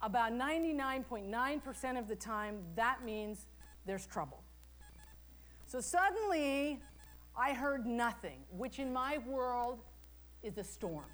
about 0.00 0.32
99.9% 0.32 1.98
of 1.98 2.08
the 2.08 2.16
time, 2.16 2.60
that 2.76 3.04
means 3.04 3.46
there's 3.84 4.06
trouble. 4.06 4.42
So 5.66 5.80
suddenly, 5.80 6.80
I 7.36 7.52
heard 7.52 7.84
nothing, 7.84 8.38
which 8.56 8.78
in 8.78 8.90
my 8.92 9.18
world 9.18 9.80
is 10.42 10.56
a 10.56 10.64
storm. 10.64 11.04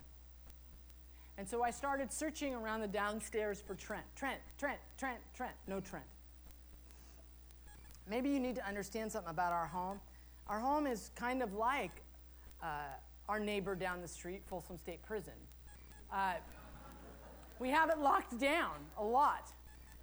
And 1.37 1.49
so 1.49 1.65
I 1.65 1.73
started 1.73 2.13
searching 2.13 2.55
around 2.55 2.83
the 2.83 2.89
downstairs 2.89 3.61
for 3.61 3.75
Trent. 3.75 4.05
Trent, 4.15 4.39
Trent, 4.59 4.79
Trent, 4.97 5.19
Trent. 5.35 5.55
No 5.67 5.81
Trent. 5.81 6.05
Maybe 8.09 8.29
you 8.29 8.39
need 8.39 8.55
to 8.55 8.67
understand 8.67 9.11
something 9.11 9.31
about 9.31 9.53
our 9.53 9.67
home. 9.67 9.99
Our 10.47 10.61
home 10.61 10.87
is 10.87 11.11
kind 11.17 11.43
of 11.43 11.55
like 11.55 12.04
uh, 12.65 12.67
our 13.29 13.39
neighbor 13.39 13.75
down 13.75 14.01
the 14.01 14.09
street, 14.09 14.43
Folsom 14.47 14.79
State 14.79 15.03
Prison. 15.03 15.35
Uh, 16.13 16.35
we 17.59 17.69
have 17.71 17.91
it 17.91 17.99
locked 17.99 18.39
down 18.39 18.77
a 18.99 19.05
lot. 19.05 19.53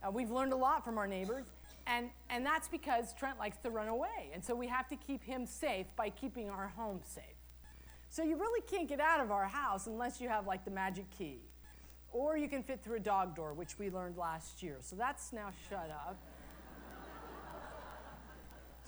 Uh, 0.04 0.12
we've 0.12 0.32
learned 0.32 0.54
a 0.54 0.56
lot 0.56 0.86
from 0.86 0.98
our 0.98 1.08
neighbors, 1.08 1.46
and, 1.88 2.10
and 2.30 2.46
that's 2.46 2.68
because 2.68 3.14
Trent 3.14 3.38
likes 3.40 3.58
to 3.58 3.70
run 3.70 3.88
away. 3.88 4.30
And 4.34 4.44
so 4.44 4.56
we 4.56 4.68
have 4.68 4.88
to 4.90 4.96
keep 4.96 5.24
him 5.24 5.46
safe 5.46 5.88
by 5.96 6.10
keeping 6.10 6.50
our 6.50 6.68
home 6.68 7.02
safe. 7.04 7.24
So 8.10 8.24
you 8.24 8.36
really 8.36 8.62
can't 8.62 8.88
get 8.88 9.00
out 9.00 9.22
of 9.22 9.32
our 9.32 9.46
house 9.46 9.88
unless 9.88 10.20
you 10.20 10.28
have 10.30 10.46
like 10.46 10.66
the 10.66 10.72
magic 10.72 11.10
key. 11.18 11.40
Or 12.12 12.36
you 12.36 12.50
can 12.50 12.62
fit 12.62 12.84
through 12.84 12.98
a 12.98 13.02
dog 13.02 13.36
door, 13.36 13.54
which 13.54 13.80
we 13.80 13.90
learned 13.90 14.18
last 14.18 14.62
year. 14.62 14.78
So 14.82 14.98
that's 14.98 15.32
now 15.32 15.50
shut 15.70 15.90
up. 15.90 16.18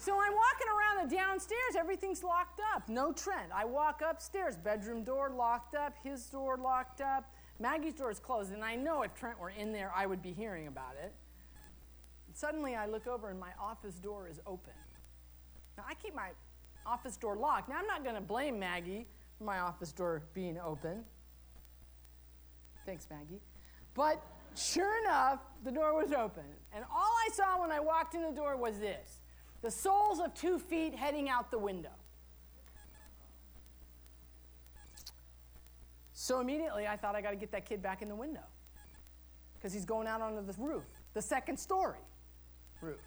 So 0.04 0.20
I'm 0.20 0.34
walking 0.34 0.68
around 0.68 1.10
the 1.10 1.16
downstairs, 1.16 1.78
everything's 1.80 2.26
locked 2.26 2.60
up. 2.76 2.90
No 2.90 3.14
Trent. 3.14 3.54
I 3.56 3.64
walk 3.64 4.02
upstairs, 4.06 4.58
bedroom 4.58 5.06
door 5.06 5.30
locked 5.30 5.76
up, 5.76 5.94
his 6.04 6.26
door 6.26 6.58
locked 6.58 7.00
up, 7.00 7.24
Maggie's 7.58 7.94
door 7.94 8.12
is 8.12 8.20
closed, 8.20 8.52
and 8.52 8.66
I 8.66 8.76
know 8.76 9.04
if 9.04 9.16
Trent 9.16 9.40
were 9.40 9.52
in 9.52 9.72
there, 9.72 9.94
I 9.96 10.06
would 10.06 10.22
be 10.22 10.34
hearing 10.34 10.68
about 10.68 10.96
it. 11.02 11.14
And 12.28 12.36
suddenly 12.36 12.76
I 12.76 12.86
look 12.86 13.08
over 13.08 13.30
and 13.30 13.40
my 13.40 13.52
office 13.58 13.96
door 13.96 14.28
is 14.28 14.42
open. 14.46 14.74
Now 15.78 15.86
I 15.88 15.94
keep 15.94 16.14
my 16.14 16.32
office 16.86 17.16
door 17.16 17.38
locked. 17.38 17.70
Now 17.70 17.78
I'm 17.78 17.88
not 17.88 18.04
going 18.04 18.16
to 18.16 18.22
blame 18.22 18.60
Maggie 18.60 19.08
for 19.38 19.46
my 19.46 19.60
office 19.60 19.94
door 19.94 20.24
being 20.34 20.60
open. 20.60 21.06
Thanks, 22.86 23.08
Maggie. 23.10 23.40
But 23.94 24.22
sure 24.54 25.02
enough, 25.06 25.40
the 25.64 25.72
door 25.72 25.96
was 25.96 26.12
open. 26.12 26.44
And 26.76 26.84
all 26.94 27.14
I 27.26 27.30
saw 27.32 27.62
when 27.62 27.72
I 27.72 27.80
walked 27.80 28.16
in 28.16 28.22
the 28.22 28.34
door 28.34 28.58
was 28.58 28.80
this 28.80 29.20
the 29.64 29.72
soles 29.72 30.20
of 30.20 30.34
two 30.36 30.60
feet 30.60 30.94
heading 30.94 31.30
out 31.30 31.50
the 31.50 31.58
window. 31.58 31.90
So 36.12 36.42
immediately 36.42 36.86
I 36.86 36.98
thought 36.98 37.16
I 37.16 37.22
got 37.22 37.32
to 37.32 37.36
get 37.38 37.52
that 37.54 37.66
kid 37.66 37.82
back 37.82 38.02
in 38.02 38.10
the 38.10 38.16
window 38.16 38.44
because 39.56 39.74
he's 39.74 39.86
going 39.86 40.06
out 40.06 40.22
onto 40.22 40.46
the 40.46 40.54
roof, 40.62 40.84
the 41.14 41.22
second 41.22 41.58
story 41.58 42.04
roof. 42.82 43.00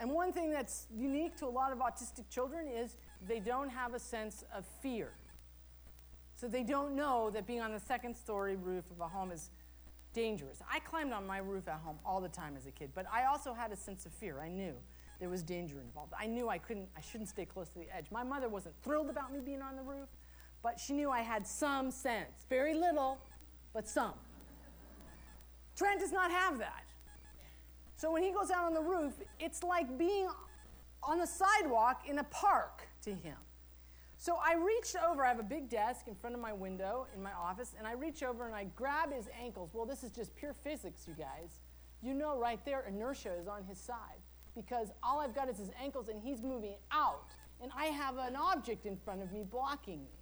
And 0.00 0.10
one 0.10 0.32
thing 0.32 0.50
that's 0.50 0.88
unique 0.92 1.36
to 1.36 1.46
a 1.46 1.48
lot 1.48 1.72
of 1.72 1.78
autistic 1.78 2.28
children 2.28 2.66
is 2.66 2.96
they 3.26 3.38
don't 3.38 3.70
have 3.70 3.94
a 3.94 3.98
sense 4.00 4.44
of 4.52 4.64
fear. 4.82 5.12
So 6.34 6.48
they 6.48 6.64
don't 6.64 6.96
know 6.96 7.30
that 7.30 7.46
being 7.46 7.60
on 7.60 7.72
the 7.72 7.78
second 7.78 8.16
story 8.16 8.56
roof 8.56 8.84
of 8.90 9.00
a 9.00 9.06
home 9.06 9.30
is 9.30 9.50
dangerous. 10.12 10.60
I 10.68 10.80
climbed 10.80 11.12
on 11.12 11.24
my 11.24 11.38
roof 11.38 11.68
at 11.68 11.78
home 11.84 11.98
all 12.04 12.20
the 12.20 12.28
time 12.28 12.56
as 12.56 12.66
a 12.66 12.72
kid, 12.72 12.90
but 12.94 13.06
I 13.12 13.26
also 13.26 13.54
had 13.54 13.70
a 13.70 13.76
sense 13.76 14.04
of 14.06 14.12
fear. 14.12 14.40
I 14.40 14.48
knew 14.48 14.74
there 15.20 15.28
was 15.28 15.42
danger 15.42 15.80
involved. 15.80 16.12
I 16.18 16.26
knew 16.26 16.48
I 16.48 16.58
couldn't 16.58 16.88
I 16.96 17.00
shouldn't 17.00 17.28
stay 17.28 17.44
close 17.44 17.68
to 17.70 17.78
the 17.78 17.94
edge. 17.94 18.06
My 18.10 18.24
mother 18.24 18.48
wasn't 18.48 18.74
thrilled 18.82 19.10
about 19.10 19.32
me 19.32 19.40
being 19.40 19.62
on 19.62 19.76
the 19.76 19.82
roof, 19.82 20.08
but 20.62 20.78
she 20.78 20.92
knew 20.92 21.10
I 21.10 21.20
had 21.20 21.46
some 21.46 21.90
sense. 21.90 22.44
Very 22.48 22.74
little, 22.74 23.18
but 23.72 23.88
some. 23.88 24.14
Trent 25.76 26.00
does 26.00 26.12
not 26.12 26.30
have 26.30 26.58
that. 26.58 26.84
So 27.96 28.10
when 28.10 28.22
he 28.22 28.32
goes 28.32 28.50
out 28.50 28.64
on 28.64 28.74
the 28.74 28.80
roof, 28.80 29.14
it's 29.40 29.62
like 29.62 29.96
being 29.98 30.28
on 31.02 31.18
the 31.18 31.26
sidewalk 31.26 32.02
in 32.08 32.18
a 32.18 32.24
park 32.24 32.88
to 33.02 33.10
him. 33.10 33.36
So 34.16 34.38
I 34.44 34.54
reached 34.54 34.96
over, 35.06 35.24
I 35.24 35.28
have 35.28 35.38
a 35.38 35.42
big 35.42 35.68
desk 35.68 36.06
in 36.08 36.14
front 36.14 36.34
of 36.34 36.40
my 36.40 36.52
window 36.52 37.06
in 37.14 37.22
my 37.22 37.32
office, 37.32 37.74
and 37.76 37.86
I 37.86 37.92
reach 37.92 38.22
over 38.22 38.46
and 38.46 38.54
I 38.54 38.64
grab 38.76 39.12
his 39.12 39.28
ankles. 39.38 39.70
Well, 39.74 39.84
this 39.84 40.02
is 40.02 40.10
just 40.10 40.34
pure 40.34 40.54
physics, 40.54 41.04
you 41.06 41.14
guys. 41.14 41.60
You 42.02 42.14
know 42.14 42.38
right 42.38 42.64
there, 42.64 42.84
inertia 42.88 43.32
is 43.38 43.48
on 43.48 43.64
his 43.64 43.78
side 43.78 44.23
because 44.54 44.92
all 45.02 45.20
I've 45.20 45.34
got 45.34 45.48
is 45.48 45.58
his 45.58 45.70
ankles 45.82 46.08
and 46.08 46.20
he's 46.20 46.42
moving 46.42 46.74
out. 46.90 47.24
And 47.62 47.70
I 47.76 47.86
have 47.86 48.18
an 48.18 48.36
object 48.36 48.86
in 48.86 48.96
front 48.96 49.22
of 49.22 49.32
me 49.32 49.42
blocking 49.42 50.02
me. 50.02 50.20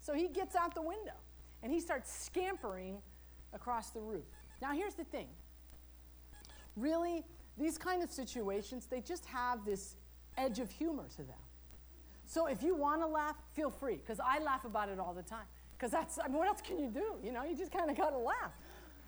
So 0.00 0.14
he 0.14 0.28
gets 0.28 0.56
out 0.56 0.74
the 0.74 0.82
window 0.82 1.16
and 1.62 1.72
he 1.72 1.80
starts 1.80 2.12
scampering 2.12 2.98
across 3.52 3.90
the 3.90 4.00
roof. 4.00 4.24
Now, 4.62 4.72
here's 4.72 4.94
the 4.94 5.04
thing 5.04 5.28
really, 6.76 7.24
these 7.58 7.76
kind 7.76 8.02
of 8.02 8.10
situations, 8.10 8.86
they 8.86 9.00
just 9.00 9.24
have 9.26 9.64
this 9.64 9.96
edge 10.36 10.58
of 10.58 10.70
humor 10.70 11.06
to 11.16 11.22
them. 11.22 11.36
So 12.24 12.46
if 12.46 12.62
you 12.62 12.74
want 12.74 13.02
to 13.02 13.06
laugh, 13.06 13.36
feel 13.52 13.70
free, 13.70 13.96
because 13.96 14.20
I 14.20 14.38
laugh 14.38 14.64
about 14.64 14.88
it 14.88 14.98
all 14.98 15.12
the 15.12 15.22
time. 15.22 15.46
Because 15.76 15.90
that's, 15.90 16.18
I 16.18 16.28
mean, 16.28 16.36
what 16.36 16.46
else 16.46 16.60
can 16.60 16.78
you 16.78 16.88
do? 16.88 17.16
You 17.22 17.32
know, 17.32 17.42
you 17.44 17.56
just 17.56 17.72
kind 17.72 17.90
of 17.90 17.96
got 17.96 18.10
to 18.10 18.18
laugh. 18.18 18.52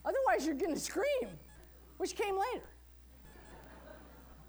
Otherwise, 0.04 0.44
you're 0.44 0.56
going 0.56 0.74
to 0.74 0.80
scream, 0.80 1.28
which 1.98 2.16
came 2.16 2.36
later. 2.36 2.66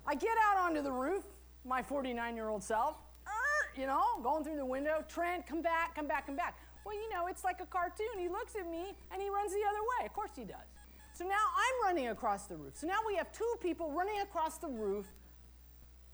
I 0.05 0.15
get 0.15 0.37
out 0.49 0.57
onto 0.57 0.81
the 0.81 0.91
roof, 0.91 1.23
my 1.65 1.81
49 1.81 2.35
year 2.35 2.49
old 2.49 2.63
self, 2.63 2.97
er, 3.25 3.79
you 3.79 3.87
know, 3.87 4.03
going 4.21 4.43
through 4.43 4.57
the 4.57 4.65
window. 4.65 5.03
Trent, 5.07 5.47
come 5.47 5.61
back, 5.61 5.95
come 5.95 6.07
back, 6.07 6.25
come 6.25 6.35
back. 6.35 6.57
Well, 6.85 6.95
you 6.95 7.09
know, 7.09 7.27
it's 7.27 7.43
like 7.43 7.61
a 7.61 7.65
cartoon. 7.65 8.19
He 8.19 8.27
looks 8.27 8.55
at 8.55 8.69
me 8.69 8.93
and 9.11 9.21
he 9.21 9.29
runs 9.29 9.51
the 9.51 9.61
other 9.69 9.79
way. 9.79 10.05
Of 10.05 10.13
course 10.13 10.31
he 10.35 10.43
does. 10.43 10.67
So 11.13 11.23
now 11.25 11.35
I'm 11.35 11.87
running 11.87 12.09
across 12.09 12.45
the 12.47 12.57
roof. 12.57 12.73
So 12.75 12.87
now 12.87 12.99
we 13.07 13.15
have 13.15 13.31
two 13.31 13.53
people 13.61 13.91
running 13.91 14.19
across 14.21 14.57
the 14.57 14.67
roof 14.67 15.05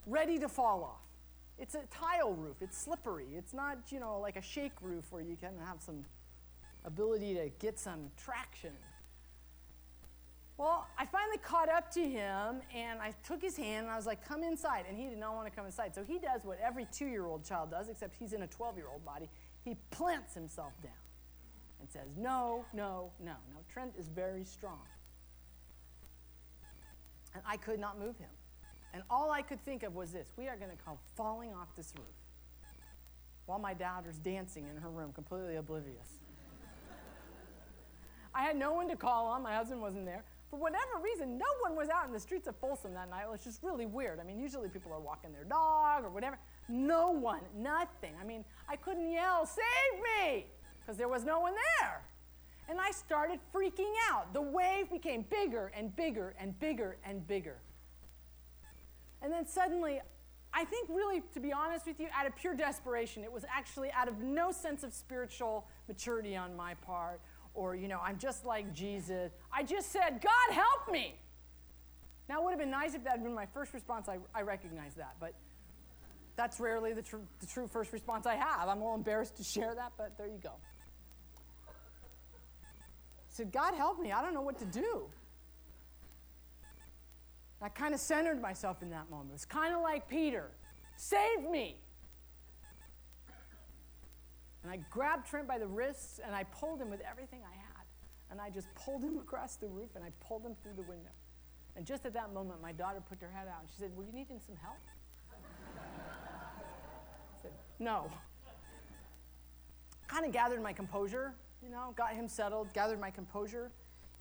ready 0.06 0.38
to 0.38 0.48
fall 0.48 0.84
off. 0.84 1.00
It's 1.58 1.74
a 1.74 1.82
tile 1.90 2.32
roof, 2.32 2.56
it's 2.60 2.78
slippery. 2.78 3.28
It's 3.36 3.52
not, 3.52 3.78
you 3.90 4.00
know, 4.00 4.18
like 4.18 4.36
a 4.36 4.42
shake 4.42 4.72
roof 4.80 5.04
where 5.10 5.22
you 5.22 5.36
can 5.36 5.52
have 5.66 5.82
some 5.82 6.04
ability 6.84 7.34
to 7.34 7.50
get 7.58 7.78
some 7.78 8.10
traction. 8.16 8.72
Well, 10.60 10.86
I 10.98 11.06
finally 11.06 11.38
caught 11.38 11.70
up 11.70 11.90
to 11.92 12.06
him 12.06 12.60
and 12.76 13.00
I 13.00 13.14
took 13.26 13.40
his 13.40 13.56
hand 13.56 13.86
and 13.86 13.90
I 13.90 13.96
was 13.96 14.04
like, 14.04 14.22
come 14.22 14.42
inside. 14.42 14.84
And 14.86 14.94
he 14.94 15.08
did 15.08 15.16
not 15.16 15.34
want 15.34 15.46
to 15.46 15.50
come 15.50 15.64
inside. 15.64 15.94
So 15.94 16.04
he 16.04 16.18
does 16.18 16.44
what 16.44 16.58
every 16.62 16.86
two 16.92 17.06
year 17.06 17.24
old 17.24 17.46
child 17.46 17.70
does, 17.70 17.88
except 17.88 18.14
he's 18.14 18.34
in 18.34 18.42
a 18.42 18.46
12 18.46 18.76
year 18.76 18.84
old 18.92 19.02
body. 19.02 19.30
He 19.64 19.74
plants 19.90 20.34
himself 20.34 20.74
down 20.82 20.92
and 21.80 21.90
says, 21.90 22.14
no, 22.14 22.66
no, 22.74 23.10
no. 23.18 23.36
Now, 23.48 23.56
Trent 23.72 23.94
is 23.98 24.08
very 24.08 24.44
strong. 24.44 24.82
And 27.32 27.42
I 27.46 27.56
could 27.56 27.80
not 27.80 27.98
move 27.98 28.18
him. 28.18 28.28
And 28.92 29.02
all 29.08 29.30
I 29.30 29.40
could 29.40 29.64
think 29.64 29.82
of 29.82 29.94
was 29.94 30.12
this 30.12 30.28
we 30.36 30.46
are 30.46 30.58
going 30.58 30.70
to 30.70 30.84
come 30.84 30.98
falling 31.16 31.54
off 31.54 31.68
this 31.74 31.94
roof 31.96 32.06
while 33.46 33.58
my 33.58 33.72
daughter's 33.72 34.18
dancing 34.18 34.66
in 34.68 34.76
her 34.76 34.90
room, 34.90 35.10
completely 35.14 35.56
oblivious. 35.56 36.18
I 38.34 38.42
had 38.42 38.58
no 38.58 38.74
one 38.74 38.88
to 38.88 38.96
call 38.96 39.26
on, 39.28 39.42
my 39.42 39.54
husband 39.54 39.80
wasn't 39.80 40.04
there. 40.04 40.22
For 40.50 40.58
whatever 40.58 40.98
reason, 41.02 41.38
no 41.38 41.46
one 41.60 41.76
was 41.76 41.88
out 41.88 42.06
in 42.08 42.12
the 42.12 42.18
streets 42.18 42.48
of 42.48 42.56
Folsom 42.56 42.92
that 42.94 43.08
night. 43.08 43.22
It 43.22 43.30
was 43.30 43.44
just 43.44 43.62
really 43.62 43.86
weird. 43.86 44.18
I 44.18 44.24
mean, 44.24 44.40
usually 44.40 44.68
people 44.68 44.92
are 44.92 44.98
walking 44.98 45.32
their 45.32 45.44
dog 45.44 46.04
or 46.04 46.10
whatever. 46.10 46.38
No 46.68 47.10
one, 47.10 47.40
nothing. 47.56 48.14
I 48.20 48.24
mean, 48.24 48.44
I 48.68 48.74
couldn't 48.74 49.10
yell, 49.10 49.46
save 49.46 50.02
me, 50.02 50.46
because 50.80 50.96
there 50.96 51.08
was 51.08 51.24
no 51.24 51.38
one 51.38 51.54
there. 51.78 52.02
And 52.68 52.80
I 52.80 52.90
started 52.90 53.38
freaking 53.54 53.92
out. 54.10 54.32
The 54.32 54.42
wave 54.42 54.90
became 54.90 55.24
bigger 55.30 55.70
and 55.76 55.94
bigger 55.94 56.34
and 56.38 56.58
bigger 56.58 56.96
and 57.04 57.26
bigger. 57.28 57.56
And 59.22 59.32
then 59.32 59.46
suddenly, 59.46 60.00
I 60.52 60.64
think, 60.64 60.88
really, 60.88 61.22
to 61.32 61.40
be 61.40 61.52
honest 61.52 61.86
with 61.86 62.00
you, 62.00 62.08
out 62.12 62.26
of 62.26 62.34
pure 62.34 62.54
desperation, 62.54 63.22
it 63.22 63.32
was 63.32 63.44
actually 63.48 63.92
out 63.92 64.08
of 64.08 64.18
no 64.18 64.50
sense 64.50 64.82
of 64.82 64.92
spiritual 64.92 65.68
maturity 65.86 66.36
on 66.36 66.56
my 66.56 66.74
part 66.74 67.20
or, 67.54 67.74
you 67.74 67.88
know, 67.88 68.00
I'm 68.02 68.18
just 68.18 68.44
like 68.44 68.72
Jesus. 68.72 69.32
I 69.52 69.62
just 69.62 69.92
said, 69.92 70.20
God, 70.22 70.54
help 70.54 70.90
me. 70.90 71.14
Now, 72.28 72.40
it 72.40 72.44
would 72.44 72.50
have 72.50 72.60
been 72.60 72.70
nice 72.70 72.94
if 72.94 73.02
that 73.04 73.10
had 73.10 73.22
been 73.24 73.34
my 73.34 73.46
first 73.46 73.74
response. 73.74 74.08
I, 74.08 74.18
I 74.34 74.42
recognize 74.42 74.94
that, 74.94 75.16
but 75.18 75.34
that's 76.36 76.60
rarely 76.60 76.92
the, 76.92 77.02
tr- 77.02 77.16
the 77.40 77.46
true 77.46 77.66
first 77.66 77.92
response 77.92 78.24
I 78.26 78.36
have. 78.36 78.68
I'm 78.68 78.78
a 78.78 78.80
little 78.80 78.94
embarrassed 78.94 79.36
to 79.38 79.44
share 79.44 79.74
that, 79.74 79.92
but 79.98 80.16
there 80.16 80.28
you 80.28 80.38
go. 80.42 80.52
I 81.68 81.72
said, 83.28 83.52
God, 83.52 83.74
help 83.74 84.00
me. 84.00 84.12
I 84.12 84.22
don't 84.22 84.34
know 84.34 84.42
what 84.42 84.58
to 84.60 84.64
do. 84.64 85.06
I 87.62 87.68
kind 87.68 87.92
of 87.94 88.00
centered 88.00 88.40
myself 88.40 88.82
in 88.82 88.90
that 88.90 89.10
moment. 89.10 89.32
It's 89.34 89.44
kind 89.44 89.74
of 89.74 89.82
like 89.82 90.08
Peter 90.08 90.50
save 90.96 91.50
me. 91.50 91.76
And 94.62 94.70
I 94.70 94.78
grabbed 94.90 95.26
Trent 95.28 95.48
by 95.48 95.58
the 95.58 95.66
wrists 95.66 96.20
and 96.24 96.34
I 96.34 96.44
pulled 96.44 96.80
him 96.80 96.90
with 96.90 97.00
everything 97.08 97.40
I 97.44 97.54
had. 97.54 97.84
And 98.30 98.40
I 98.40 98.50
just 98.50 98.68
pulled 98.74 99.02
him 99.08 99.18
across 99.18 99.56
the 99.56 99.68
roof 99.68 99.90
and 99.94 100.04
I 100.04 100.10
pulled 100.20 100.44
him 100.44 100.54
through 100.62 100.74
the 100.74 100.82
window. 100.82 101.10
And 101.76 101.86
just 101.86 102.04
at 102.04 102.12
that 102.14 102.32
moment, 102.34 102.60
my 102.60 102.72
daughter 102.72 103.00
put 103.00 103.20
her 103.20 103.30
head 103.30 103.46
out 103.48 103.60
and 103.60 103.68
she 103.70 103.80
said, 103.80 103.96
Were 103.96 104.04
you 104.04 104.12
needing 104.12 104.40
some 104.44 104.56
help? 104.56 104.76
I 105.30 105.36
said, 107.42 107.52
No. 107.78 108.10
kind 110.08 110.26
of 110.26 110.32
gathered 110.32 110.62
my 110.62 110.72
composure, 110.72 111.34
you 111.62 111.70
know, 111.70 111.94
got 111.96 112.14
him 112.14 112.28
settled, 112.28 112.72
gathered 112.72 113.00
my 113.00 113.10
composure. 113.10 113.70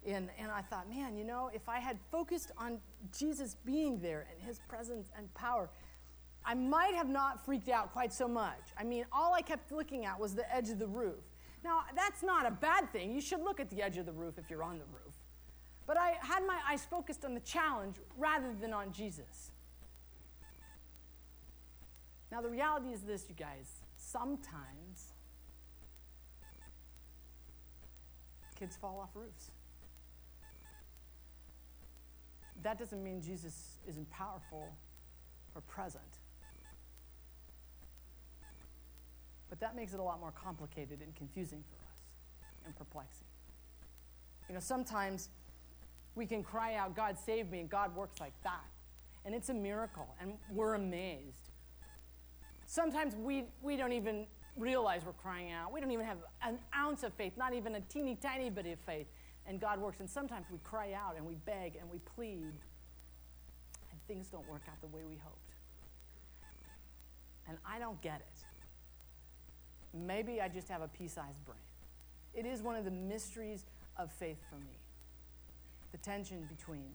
And, 0.05 0.29
and 0.39 0.49
I 0.49 0.61
thought, 0.61 0.89
man, 0.89 1.17
you 1.17 1.25
know, 1.25 1.49
if 1.53 1.67
I 1.67 1.79
had 1.79 1.97
focused 2.11 2.51
on 2.57 2.79
Jesus 3.17 3.57
being 3.65 3.99
there 3.99 4.27
and 4.31 4.41
his 4.47 4.59
presence 4.69 5.09
and 5.17 5.33
power, 5.33 5.69
I 6.49 6.55
might 6.55 6.95
have 6.95 7.07
not 7.07 7.45
freaked 7.45 7.69
out 7.69 7.93
quite 7.93 8.11
so 8.11 8.27
much. 8.27 8.73
I 8.75 8.83
mean, 8.83 9.05
all 9.13 9.35
I 9.35 9.43
kept 9.43 9.71
looking 9.71 10.07
at 10.07 10.19
was 10.19 10.33
the 10.33 10.51
edge 10.51 10.71
of 10.71 10.79
the 10.79 10.87
roof. 10.87 11.23
Now, 11.63 11.83
that's 11.95 12.23
not 12.23 12.47
a 12.47 12.49
bad 12.49 12.91
thing. 12.91 13.13
You 13.13 13.21
should 13.21 13.41
look 13.41 13.59
at 13.59 13.69
the 13.69 13.83
edge 13.83 13.97
of 13.97 14.07
the 14.07 14.11
roof 14.11 14.39
if 14.39 14.49
you're 14.49 14.63
on 14.63 14.79
the 14.79 14.85
roof. 14.85 15.13
But 15.85 15.97
I 15.97 16.15
had 16.21 16.43
my 16.47 16.57
eyes 16.67 16.83
focused 16.89 17.23
on 17.23 17.35
the 17.35 17.39
challenge 17.41 17.97
rather 18.17 18.47
than 18.59 18.73
on 18.73 18.91
Jesus. 18.91 19.51
Now, 22.31 22.41
the 22.41 22.49
reality 22.49 22.87
is 22.93 23.01
this, 23.01 23.25
you 23.29 23.35
guys. 23.35 23.83
Sometimes 23.95 25.13
kids 28.55 28.75
fall 28.75 28.99
off 28.99 29.11
roofs. 29.13 29.51
That 32.63 32.79
doesn't 32.79 33.03
mean 33.03 33.21
Jesus 33.21 33.77
isn't 33.87 34.09
powerful 34.09 34.73
or 35.53 35.61
present. 35.61 36.18
But 39.49 39.59
that 39.61 39.75
makes 39.75 39.93
it 39.93 39.99
a 39.99 40.03
lot 40.03 40.19
more 40.19 40.31
complicated 40.31 40.99
and 41.01 41.15
confusing 41.15 41.63
for 41.69 41.77
us 41.77 41.97
and 42.65 42.75
perplexing. 42.75 43.25
You 44.47 44.55
know, 44.55 44.59
sometimes 44.59 45.29
we 46.15 46.25
can 46.25 46.43
cry 46.43 46.75
out, 46.75 46.95
God 46.95 47.17
save 47.17 47.49
me, 47.51 47.59
and 47.59 47.69
God 47.69 47.95
works 47.95 48.19
like 48.19 48.33
that. 48.43 48.65
And 49.25 49.35
it's 49.35 49.49
a 49.49 49.53
miracle, 49.53 50.07
and 50.21 50.33
we're 50.51 50.75
amazed. 50.75 51.49
Sometimes 52.65 53.15
we, 53.15 53.45
we 53.61 53.75
don't 53.75 53.93
even 53.93 54.27
realize 54.55 55.01
we're 55.05 55.13
crying 55.13 55.51
out. 55.51 55.71
We 55.71 55.79
don't 55.79 55.91
even 55.91 56.05
have 56.05 56.17
an 56.43 56.59
ounce 56.75 57.03
of 57.03 57.13
faith, 57.13 57.33
not 57.37 57.53
even 57.53 57.75
a 57.75 57.81
teeny 57.81 58.15
tiny 58.15 58.49
bit 58.49 58.65
of 58.67 58.79
faith, 58.79 59.07
and 59.45 59.59
God 59.59 59.79
works. 59.79 59.99
And 59.99 60.09
sometimes 60.09 60.45
we 60.51 60.59
cry 60.59 60.93
out 60.93 61.15
and 61.17 61.25
we 61.25 61.35
beg 61.35 61.75
and 61.79 61.89
we 61.89 61.99
plead, 61.99 62.53
and 63.91 63.99
things 64.07 64.27
don't 64.27 64.47
work 64.47 64.63
out 64.67 64.79
the 64.81 64.87
way 64.87 65.01
we 65.07 65.15
hoped. 65.15 65.53
And 67.47 67.57
I 67.65 67.79
don't 67.79 67.99
get 68.01 68.17
it. 68.19 68.48
Maybe 69.93 70.41
I 70.41 70.47
just 70.47 70.67
have 70.69 70.81
a 70.81 70.87
pea 70.87 71.07
sized 71.07 71.43
brain. 71.45 71.57
It 72.33 72.45
is 72.45 72.61
one 72.61 72.75
of 72.75 72.85
the 72.85 72.91
mysteries 72.91 73.65
of 73.97 74.11
faith 74.11 74.39
for 74.49 74.55
me 74.57 74.79
the 75.91 75.97
tension 75.97 76.47
between 76.55 76.91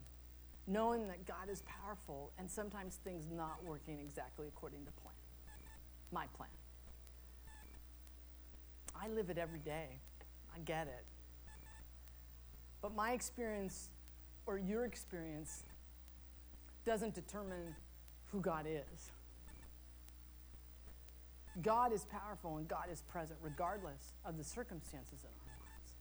knowing 0.67 1.09
that 1.09 1.27
God 1.27 1.51
is 1.51 1.63
powerful 1.63 2.31
and 2.39 2.51
sometimes 2.51 2.99
things 3.05 3.27
not 3.31 3.63
working 3.65 3.99
exactly 4.01 4.47
according 4.49 4.85
to 4.85 4.93
plan, 4.93 5.15
my 6.13 6.27
plan. 6.37 6.49
I 8.97 9.09
live 9.09 9.29
it 9.31 9.39
every 9.39 9.59
day. 9.59 9.99
I 10.55 10.61
get 10.61 10.87
it. 10.87 11.05
But 12.81 12.95
my 12.95 13.13
experience 13.13 13.89
or 14.47 14.59
your 14.59 14.85
experience 14.85 15.65
doesn't 16.85 17.15
determine 17.15 17.75
who 18.31 18.41
God 18.41 18.67
is. 18.69 19.11
God 21.63 21.93
is 21.93 22.05
powerful 22.05 22.57
and 22.57 22.67
God 22.67 22.87
is 22.91 23.03
present 23.03 23.39
regardless 23.43 24.13
of 24.25 24.37
the 24.37 24.45
circumstances 24.45 25.21
in 25.23 25.29
our 25.29 25.59
lives. 25.61 25.93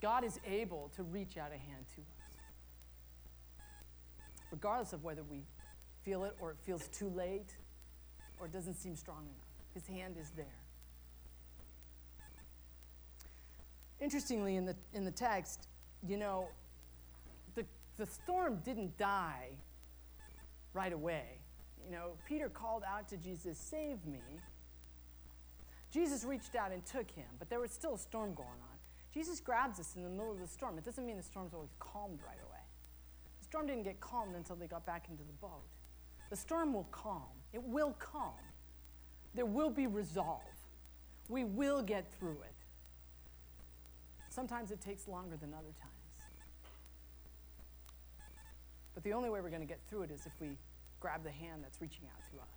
God 0.00 0.24
is 0.24 0.40
able 0.46 0.90
to 0.96 1.02
reach 1.04 1.36
out 1.36 1.50
a 1.50 1.58
hand 1.58 1.84
to 1.94 2.00
us, 2.00 2.36
regardless 4.50 4.92
of 4.92 5.04
whether 5.04 5.22
we 5.22 5.44
feel 6.02 6.24
it 6.24 6.36
or 6.40 6.50
it 6.52 6.56
feels 6.62 6.88
too 6.88 7.08
late 7.08 7.54
or 8.40 8.46
it 8.46 8.52
doesn't 8.52 8.74
seem 8.74 8.96
strong 8.96 9.22
enough. 9.22 9.46
His 9.74 9.86
hand 9.86 10.16
is 10.20 10.30
there. 10.30 10.46
Interestingly, 14.00 14.56
in 14.56 14.66
the, 14.66 14.76
in 14.92 15.04
the 15.04 15.10
text, 15.10 15.68
you 16.06 16.16
know, 16.16 16.48
the, 17.54 17.64
the 17.96 18.06
storm 18.06 18.60
didn't 18.64 18.98
die 18.98 19.48
right 20.74 20.92
away 20.92 21.38
you 21.84 21.92
know, 21.92 22.12
Peter 22.26 22.48
called 22.48 22.82
out 22.88 23.08
to 23.08 23.16
Jesus, 23.16 23.58
Save 23.58 24.04
me. 24.06 24.20
Jesus 25.90 26.24
reached 26.24 26.54
out 26.56 26.72
and 26.72 26.84
took 26.84 27.10
him, 27.10 27.26
but 27.38 27.48
there 27.48 27.60
was 27.60 27.70
still 27.70 27.94
a 27.94 27.98
storm 27.98 28.34
going 28.34 28.48
on. 28.48 28.76
Jesus 29.14 29.40
grabs 29.40 29.80
us 29.80 29.94
in 29.96 30.02
the 30.02 30.10
middle 30.10 30.32
of 30.32 30.38
the 30.38 30.46
storm. 30.46 30.76
It 30.76 30.84
doesn't 30.84 31.06
mean 31.06 31.16
the 31.16 31.22
storm's 31.22 31.54
always 31.54 31.74
calmed 31.78 32.18
right 32.26 32.38
away. 32.42 32.60
The 33.38 33.44
storm 33.44 33.66
didn't 33.66 33.84
get 33.84 34.00
calmed 34.00 34.34
until 34.34 34.56
they 34.56 34.66
got 34.66 34.84
back 34.84 35.06
into 35.08 35.22
the 35.22 35.32
boat. 35.34 35.64
The 36.28 36.36
storm 36.36 36.74
will 36.74 36.88
calm, 36.90 37.22
it 37.52 37.62
will 37.62 37.92
calm. 37.98 38.34
There 39.34 39.46
will 39.46 39.70
be 39.70 39.86
resolve. 39.86 40.40
We 41.28 41.44
will 41.44 41.82
get 41.82 42.10
through 42.18 42.38
it. 42.42 42.54
Sometimes 44.30 44.70
it 44.70 44.80
takes 44.80 45.06
longer 45.08 45.36
than 45.36 45.52
other 45.52 45.72
times. 45.80 45.96
But 48.94 49.04
the 49.04 49.12
only 49.12 49.28
way 49.28 49.42
we're 49.42 49.50
going 49.50 49.60
to 49.60 49.68
get 49.68 49.80
through 49.90 50.02
it 50.02 50.10
is 50.10 50.24
if 50.24 50.32
we 50.40 50.56
grab 51.00 51.24
the 51.24 51.30
hand 51.30 51.62
that's 51.62 51.80
reaching 51.80 52.04
out 52.06 52.22
to 52.32 52.38
us. 52.38 52.56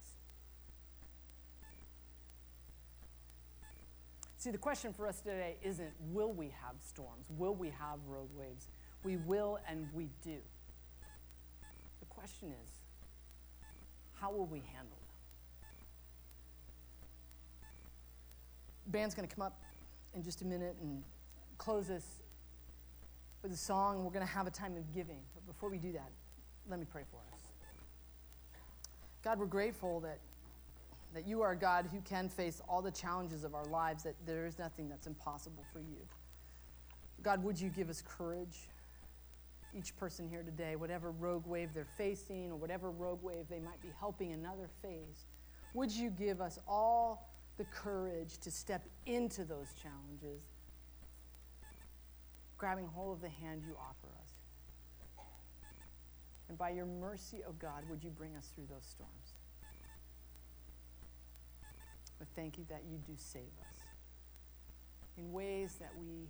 See, 4.38 4.52
the 4.52 4.58
question 4.58 4.94
for 4.94 5.06
us 5.06 5.20
today 5.20 5.58
isn't 5.62 5.92
will 6.00 6.32
we 6.32 6.48
have 6.48 6.76
storms? 6.82 7.26
Will 7.38 7.54
we 7.54 7.68
have 7.70 8.00
rogue 8.08 8.34
waves? 8.34 8.70
We 9.04 9.18
will 9.18 9.60
and 9.68 9.88
we 9.94 10.10
do. 10.24 10.38
The 12.00 12.06
question 12.06 12.54
is 12.64 12.70
how 14.14 14.32
will 14.32 14.46
we 14.46 14.60
handle 14.60 14.98
them? 14.98 15.16
Band's 18.88 19.14
going 19.14 19.28
to 19.28 19.34
come 19.34 19.46
up 19.46 19.62
in 20.16 20.24
just 20.24 20.42
a 20.42 20.46
minute 20.46 20.76
and 20.82 21.04
close 21.58 21.90
us 21.90 22.06
with 23.44 23.52
a 23.52 23.58
song. 23.58 24.04
We're 24.04 24.12
going 24.12 24.26
to 24.26 24.32
have 24.32 24.48
a 24.48 24.52
time 24.52 24.76
of 24.78 24.92
giving. 24.94 25.20
But 25.36 25.46
before 25.46 25.70
we 25.70 25.78
do 25.78 25.92
that, 25.94 26.12
let 26.70 26.80
me 26.80 26.86
pray 26.90 27.04
for 27.12 27.18
us. 27.34 27.39
God, 29.24 29.40
we're 29.40 29.46
grateful 29.46 30.00
that, 30.02 30.20
that 31.14 31.28
you 31.28 31.42
are 31.42 31.52
a 31.52 31.58
God 31.58 31.88
who 31.92 32.00
can 32.02 32.30
face 32.30 32.62
all 32.70 32.82
the 32.82 32.92
challenges 32.92 33.44
of 33.44 33.54
our 33.54 33.66
lives, 33.66 34.04
that 34.04 34.16
there 34.26 34.46
is 34.46 34.58
nothing 34.58 34.88
that's 34.88 35.08
impossible 35.08 35.64
for 35.74 35.80
you. 35.80 36.08
God, 37.22 37.44
would 37.44 37.60
you 37.60 37.70
give 37.70 37.90
us 37.90 38.02
courage? 38.02 38.70
Each 39.78 39.96
person 39.98 40.28
here 40.28 40.42
today, 40.42 40.76
whatever 40.76 41.12
rogue 41.12 41.46
wave 41.46 41.74
they're 41.74 41.86
facing 41.98 42.50
or 42.50 42.56
whatever 42.56 42.90
rogue 42.90 43.22
wave 43.22 43.46
they 43.50 43.60
might 43.60 43.82
be 43.82 43.90
helping 44.00 44.32
another 44.32 44.70
face, 44.82 45.26
would 45.74 45.92
you 45.92 46.10
give 46.10 46.42
us 46.42 46.58
all 46.68 47.30
the 47.58 47.66
courage 47.66 48.38
to 48.40 48.50
step 48.50 48.84
into 49.06 49.44
those 49.44 49.68
challenges, 49.74 50.42
grabbing 52.58 52.88
hold 52.88 53.18
of 53.18 53.22
the 53.22 53.30
hand 53.30 53.62
you 53.68 53.76
offer 53.78 54.08
us? 54.22 54.29
And 56.50 56.58
by 56.58 56.72
your 56.72 56.88
mercy, 56.88 57.42
O 57.46 57.50
oh 57.50 57.56
God, 57.60 57.84
would 57.90 58.04
you 58.04 58.10
bring 58.10 58.36
us 58.36 58.52
through 58.56 58.66
those 58.70 58.86
storms? 58.86 59.36
But 62.18 62.28
thank 62.36 62.58
you 62.58 62.66
that 62.70 62.82
you 62.90 62.98
do 62.98 63.14
save 63.16 63.54
us 63.70 63.80
in 65.18 65.32
ways 65.32 65.76
that 65.80 65.92
we 65.98 66.28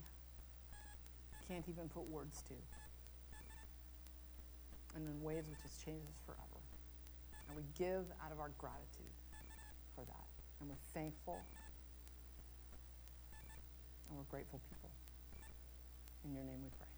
can't 1.47 1.67
even 1.67 1.89
put 1.89 2.07
words 2.07 2.43
to, 2.43 2.53
and 4.95 5.07
in 5.07 5.24
ways 5.24 5.45
which 5.49 5.59
has 5.63 5.76
changed 5.84 6.05
us 6.05 6.20
forever. 6.26 6.61
And 7.47 7.57
we 7.57 7.63
give 7.74 8.05
out 8.24 8.32
of 8.32 8.39
our 8.39 8.51
gratitude 8.57 9.13
for 9.95 10.03
that. 10.05 10.28
And 10.59 10.70
we're 10.70 10.76
thankful 10.93 11.39
and 14.09 14.17
we're 14.17 14.30
grateful 14.30 14.59
people. 14.70 14.89
In 16.26 16.34
your 16.34 16.43
name 16.43 16.61
we 16.61 16.70
pray. 16.78 16.88